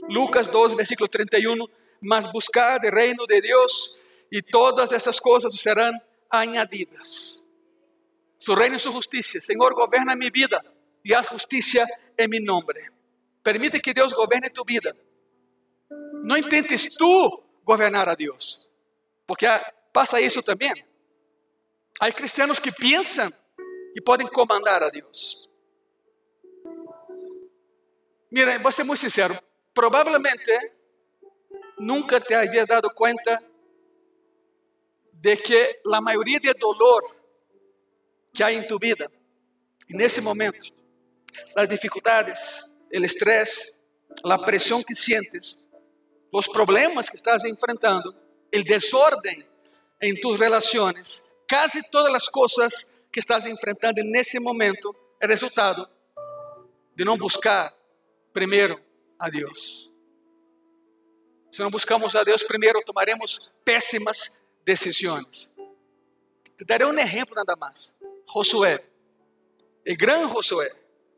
[0.09, 1.81] Lucas 12, versículo 31.
[2.01, 3.99] Mas buscad el reino de Dios
[4.31, 5.95] y todas estas cosas serán
[6.31, 7.43] añadidas.
[8.39, 9.41] Su reino y su justicia.
[9.41, 10.63] Señor, goberna mi vida
[11.03, 11.87] y haz justicia
[12.17, 12.81] en mi nombre.
[13.43, 14.95] Permite que Dios gobierne tu vida.
[16.23, 18.71] No intentes tú gobernar a Dios,
[19.27, 19.49] porque
[19.93, 20.75] pasa eso también.
[21.99, 23.31] Há cristianos que pensam
[23.93, 25.49] que podem comandar a Deus.
[28.31, 29.43] Mira, vou ser muito sincero.
[29.75, 30.80] Provavelmente
[31.81, 33.43] nunca te havia dado conta
[35.15, 37.17] de que a maioria de dolor
[38.33, 39.11] que há em tu vida,
[39.89, 40.73] nesse momento,
[41.57, 43.75] as dificuldades, o estresse,
[44.25, 45.57] a pressão que sientes,
[46.33, 48.15] os problemas que estás enfrentando,
[48.55, 49.47] o desordem
[50.03, 55.89] em tus relações, quase todas as coisas que estás enfrentando nesse momento é resultado
[56.95, 57.75] de não buscar
[58.33, 58.81] primeiro
[59.19, 59.90] a Deus.
[61.51, 64.31] Se não buscamos a Deus primeiro, tomaremos péssimas
[64.65, 65.51] decisões.
[66.57, 67.93] Te darei um exemplo nada mais.
[68.33, 68.85] Josué,
[69.87, 70.71] o grande Josué,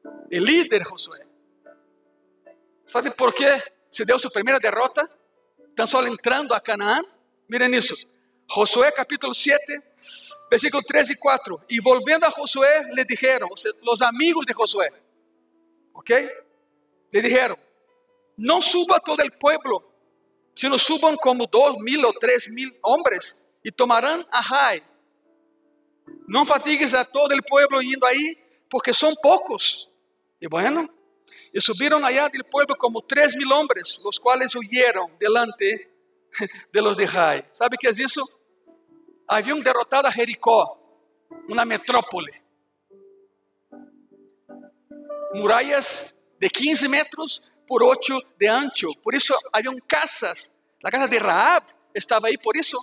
[0.05, 1.27] o líder Josué.
[2.87, 3.47] Sabe por que
[3.91, 5.09] se deu sua primeira derrota?
[5.75, 7.03] Tão só entrando a Canaã?
[7.49, 7.95] Miren isso.
[8.51, 9.59] Josué capítulo 7,
[10.51, 11.63] versículo 3 e 4.
[11.69, 14.91] E volvendo a Josué, le dijeron, os amigos de Josué,
[15.93, 16.11] ¿ok?
[17.11, 17.59] Le dijeron,
[18.39, 19.92] no suba todo el pueblo,
[20.55, 24.83] sino suban como dos mil o tres mil hombres y tomarán a Jai.
[26.27, 28.39] No fatigues a todo el pueblo yendo ahí,
[28.69, 29.91] porque son pocos.
[30.41, 30.89] Y bueno,
[31.53, 35.93] y subieron allá del pueblo como tres mil hombres, los cuales huyeron delante
[36.73, 37.45] de los de Jai.
[37.53, 38.23] ¿Sabe qué es eso?
[39.29, 42.43] Habían derrotado a Jericó, una metrópole.
[45.35, 48.93] Murallas de 15 metros por 8 de ancho.
[49.03, 50.51] Por isso haviam casas.
[50.85, 52.77] A casa de Raab estava aí por isso.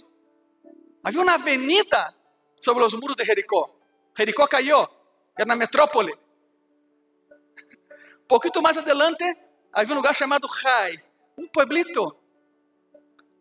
[1.04, 2.16] Havia uma avenida
[2.62, 3.70] sobre os muros de Jericó.
[4.18, 4.88] Jericó caiu,
[5.38, 6.14] era na metrópole.
[8.22, 9.24] Um pouquinho mais adelante,
[9.74, 11.04] havia um lugar chamado Jai,
[11.36, 12.16] um pueblito.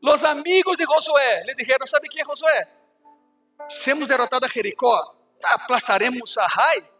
[0.02, 2.68] Os amigos de Josué lhe disseram: Sabe que é Josué?
[3.68, 6.90] Se hemos derrotado a Jericó, aplastaremos a Jai.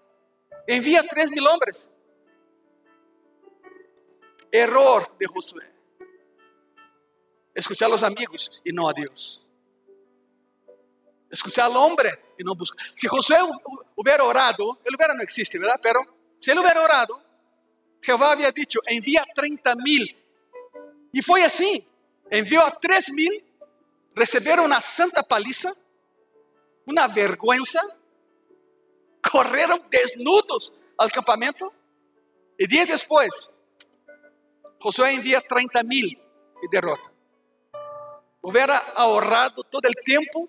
[0.68, 1.88] Envia três mil homens.
[4.50, 5.62] Error de Josué.
[7.54, 9.48] Escuchar a los amigos y no a Dios.
[11.30, 12.86] Escuchar al hombre y no buscar.
[12.94, 13.38] Si Josué
[13.96, 15.78] hubiera orado, el hubiera no existe, ¿verdad?
[15.82, 16.00] Pero
[16.40, 17.20] si él hubiera orado,
[18.00, 20.16] Jehová había dicho, envía 30 mil.
[21.12, 21.86] Y fue así.
[22.30, 23.44] Envió a 3 mil,
[24.14, 25.72] recibieron una santa paliza,
[26.86, 27.80] una vergüenza,
[29.30, 31.72] corrieron desnudos al campamento
[32.56, 33.57] y días después
[34.82, 36.08] Josué envia 30 mil
[36.62, 37.12] e derrota.
[38.42, 40.48] Hubiera ahorrado todo o tempo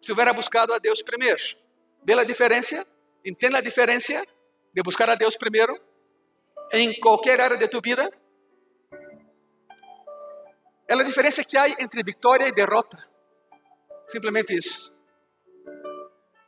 [0.00, 1.40] se hubiera buscado a Deus primeiro.
[2.04, 2.86] Vê a diferença?
[3.24, 4.22] Entende a diferença
[4.72, 5.74] de buscar a Deus primeiro
[6.72, 8.10] em qualquer área de tu vida?
[10.86, 12.98] É a diferença que há entre vitória e derrota.
[14.08, 15.00] Simplesmente isso.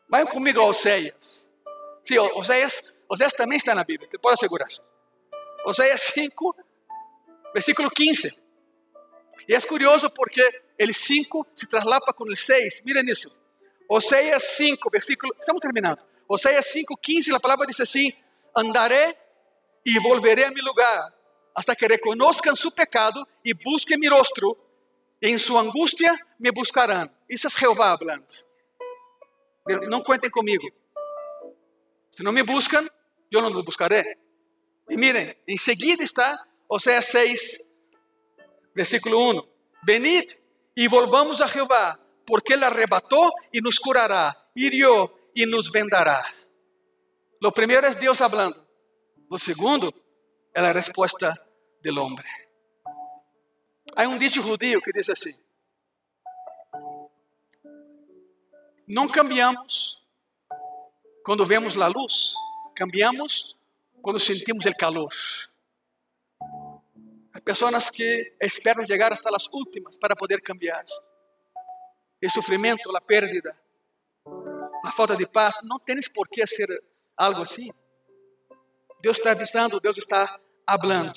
[0.08, 1.50] Vai comigo a Oséias.
[2.04, 4.68] Sim, Oséias, Oséias também está na Bíblia, te pode assegurar.
[5.64, 6.54] Oséias 5,
[7.57, 8.38] versículo 15.
[9.48, 10.42] E é curioso porque
[10.78, 12.82] o 5 se traslapa com o 6.
[12.84, 13.28] Miren isso.
[13.88, 15.34] Oséias 5, versículo.
[15.40, 16.04] Estamos terminando.
[16.28, 18.12] Oséias 5, 15, a palavra diz assim:
[18.54, 19.16] Andaré
[19.86, 21.14] e volveré a mi lugar,
[21.54, 24.59] hasta que reconozcan su pecado e busquem mi rostro.
[25.22, 27.11] Em sua angústia me buscarão.
[27.26, 28.26] Isso é Jeová falando.
[29.88, 30.68] Não contem comigo.
[32.12, 32.86] Se não me buscam,
[33.32, 34.04] eu não os buscaré.
[34.90, 36.36] E miren, em seguida está
[36.68, 37.66] Oséias 6,
[38.74, 39.48] versículo 1.
[39.82, 40.32] Venid
[40.74, 46.24] y volvamos a Jehová, porque Él arrebató y nos curará, hirió y nos vendará.
[47.40, 48.66] Lo primero es Dios hablando.
[49.28, 49.92] Lo segundo
[50.54, 51.34] é a resposta
[51.82, 52.24] do homem.
[53.94, 55.34] Há um dicho judío que diz assim:
[58.86, 60.02] Não cambiamos
[61.24, 62.34] quando vemos a luz,
[62.74, 63.56] cambiamos
[64.02, 65.12] quando sentimos o calor.
[67.47, 70.84] Pessoas que esperam chegar hasta as últimas para poder cambiar.
[72.20, 73.57] O sofrimento, a pérdida,
[74.84, 76.68] a falta de paz, não tens por que ser
[77.16, 77.70] algo assim.
[79.01, 81.12] Deus está avisando, Deus está hablando.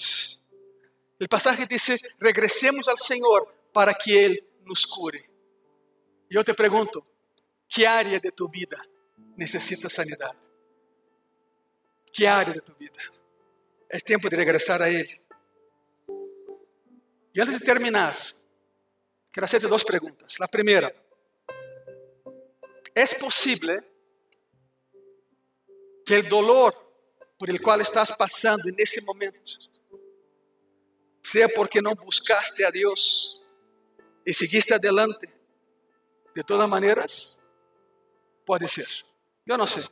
[1.19, 1.87] O passagem diz:
[2.21, 5.27] regressemos ao Senhor para que Ele nos cure.
[6.29, 7.03] E eu te pergunto:
[7.67, 8.77] que área de tu vida
[9.35, 10.37] necessita sanidade?
[12.13, 12.99] Que área de tu vida?
[13.89, 15.28] É tempo de regressar a Ele.
[17.33, 18.15] E antes de terminar,
[19.31, 20.35] quero fazer duas perguntas.
[20.41, 20.93] A primeira,
[22.95, 23.83] é possível
[26.05, 26.73] que o dolor
[27.37, 29.39] por el qual estás passando nesse momento
[31.23, 33.41] seja porque não buscaste a Deus
[34.25, 35.27] e seguiste adelante
[36.35, 37.37] de todas maneiras?
[38.45, 38.87] Pode ser.
[39.45, 39.83] Eu não sei,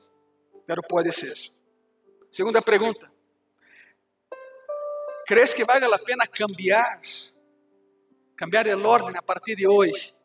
[0.68, 1.36] mas pode ser.
[2.32, 3.17] Segunda pergunta.
[5.28, 7.02] ¿Crees que vale a pena cambiar,
[8.34, 10.16] cambiar o orden a partir de hoje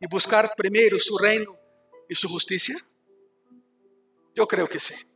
[0.00, 1.56] e buscar primeiro su reino
[2.08, 2.76] e su justicia?
[4.34, 5.06] Eu creio que sim.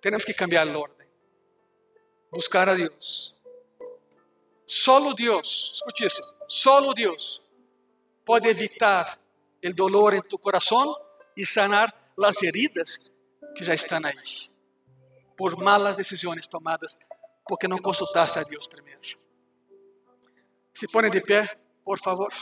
[0.00, 1.08] Temos que cambiar o orden.
[2.30, 3.36] Buscar a Deus.
[4.64, 7.44] Solo Deus, escute isso, solo Deus
[8.24, 9.18] pode evitar
[9.64, 10.94] o dolor em tu coração
[11.36, 13.10] e sanar as heridas
[13.56, 14.14] que já estão aí
[15.36, 16.96] por malas decisões tomadas
[17.46, 19.00] porque não consultaste a Deus primeiro.
[20.74, 22.32] Se põem de pé, por favor.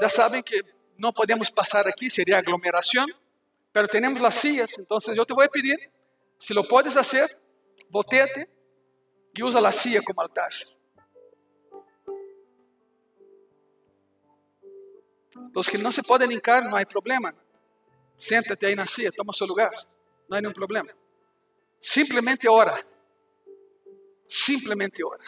[0.00, 0.64] Já sabem que
[0.98, 3.06] não podemos passar aqui, seria aglomeração,
[3.74, 5.90] mas temos as sillas, então eu te vou pedir,
[6.38, 7.38] se lo podes fazer,
[7.88, 8.48] volteate
[9.36, 10.50] e usa a silla como altar.
[15.54, 17.34] Os que não se podem hincar, não há problema.
[18.16, 19.70] Senta-te aí na silla, toma seu lugar.
[20.28, 20.90] Não há nenhum problema.
[21.80, 22.84] Simplesmente ora.
[24.28, 25.24] Simplesmente ora.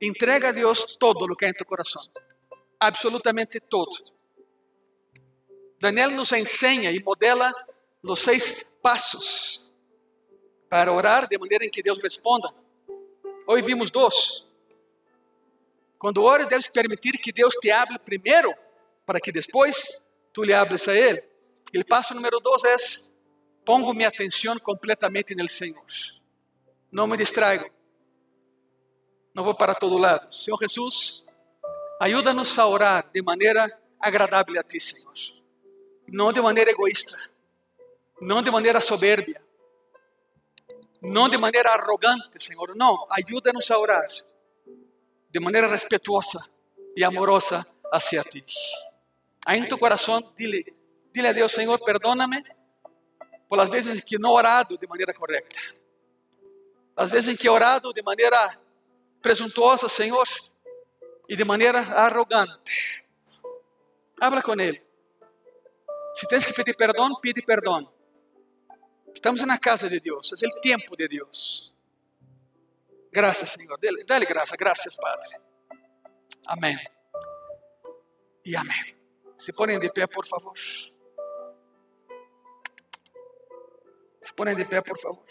[0.00, 2.02] Entrega a Deus todo o que há em teu coração.
[2.78, 4.16] Absolutamente todo.
[5.80, 7.52] Daniel nos ensina e modela
[8.02, 9.70] os seis passos
[10.68, 12.52] para orar de maneira em que Deus responda.
[13.46, 14.46] Hoje vimos dois.
[15.98, 18.54] Quando ores, deves permitir que Deus te hable primeiro
[19.08, 20.02] para que depois
[20.34, 21.24] tu lhe hables a Ele.
[21.74, 22.76] O passo número dois é:
[23.64, 25.86] pongo minha atenção completamente no Senhor.
[26.92, 27.70] Não me distraigo.
[29.34, 30.30] Não vou para todo lado.
[30.30, 31.24] Senhor Jesus,
[31.98, 33.66] ajuda-nos a orar de maneira
[33.98, 35.14] agradável a Ti, Senhor.
[36.06, 37.16] Não de maneira egoísta.
[38.20, 39.42] Não de maneira soberbia.
[41.00, 42.76] Não de maneira arrogante, Senhor.
[42.76, 44.06] Não, ajuda-nos a orar
[45.30, 46.46] de maneira respetuosa
[46.94, 48.44] e amorosa hacia Ti.
[49.48, 50.76] Aí em tu coração, dile,
[51.10, 52.44] dile a Deus, Senhor, perdóname
[53.48, 55.56] por as vezes que não orado de maneira correta.
[56.94, 58.60] As vezes em que orado de maneira
[59.22, 60.26] presuntuosa, Senhor,
[61.26, 63.02] e de maneira arrogante.
[64.20, 64.82] Habla com Ele.
[66.14, 67.90] Se tens que pedir perdão, pede perdão.
[69.14, 71.72] Estamos na casa de Deus, é o tempo de Deus.
[73.10, 73.78] Graças, Senhor.
[74.06, 75.38] Dale graça, graças, Padre.
[76.46, 76.78] Amém.
[78.44, 78.97] E amém.
[79.38, 80.56] Se põem de pé, por favor.
[84.22, 85.24] Se põem de pé, por favor.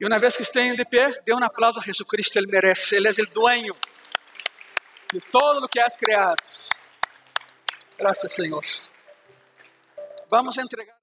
[0.00, 2.96] E uma vez que estejam de pé, dê um aplauso a Jesus Cristo, Ele merece.
[2.96, 3.76] Ele é o dueño
[5.12, 6.36] de todo o que has criado.
[7.98, 8.62] Graças, Senhor.
[10.30, 10.95] Vamos entregar.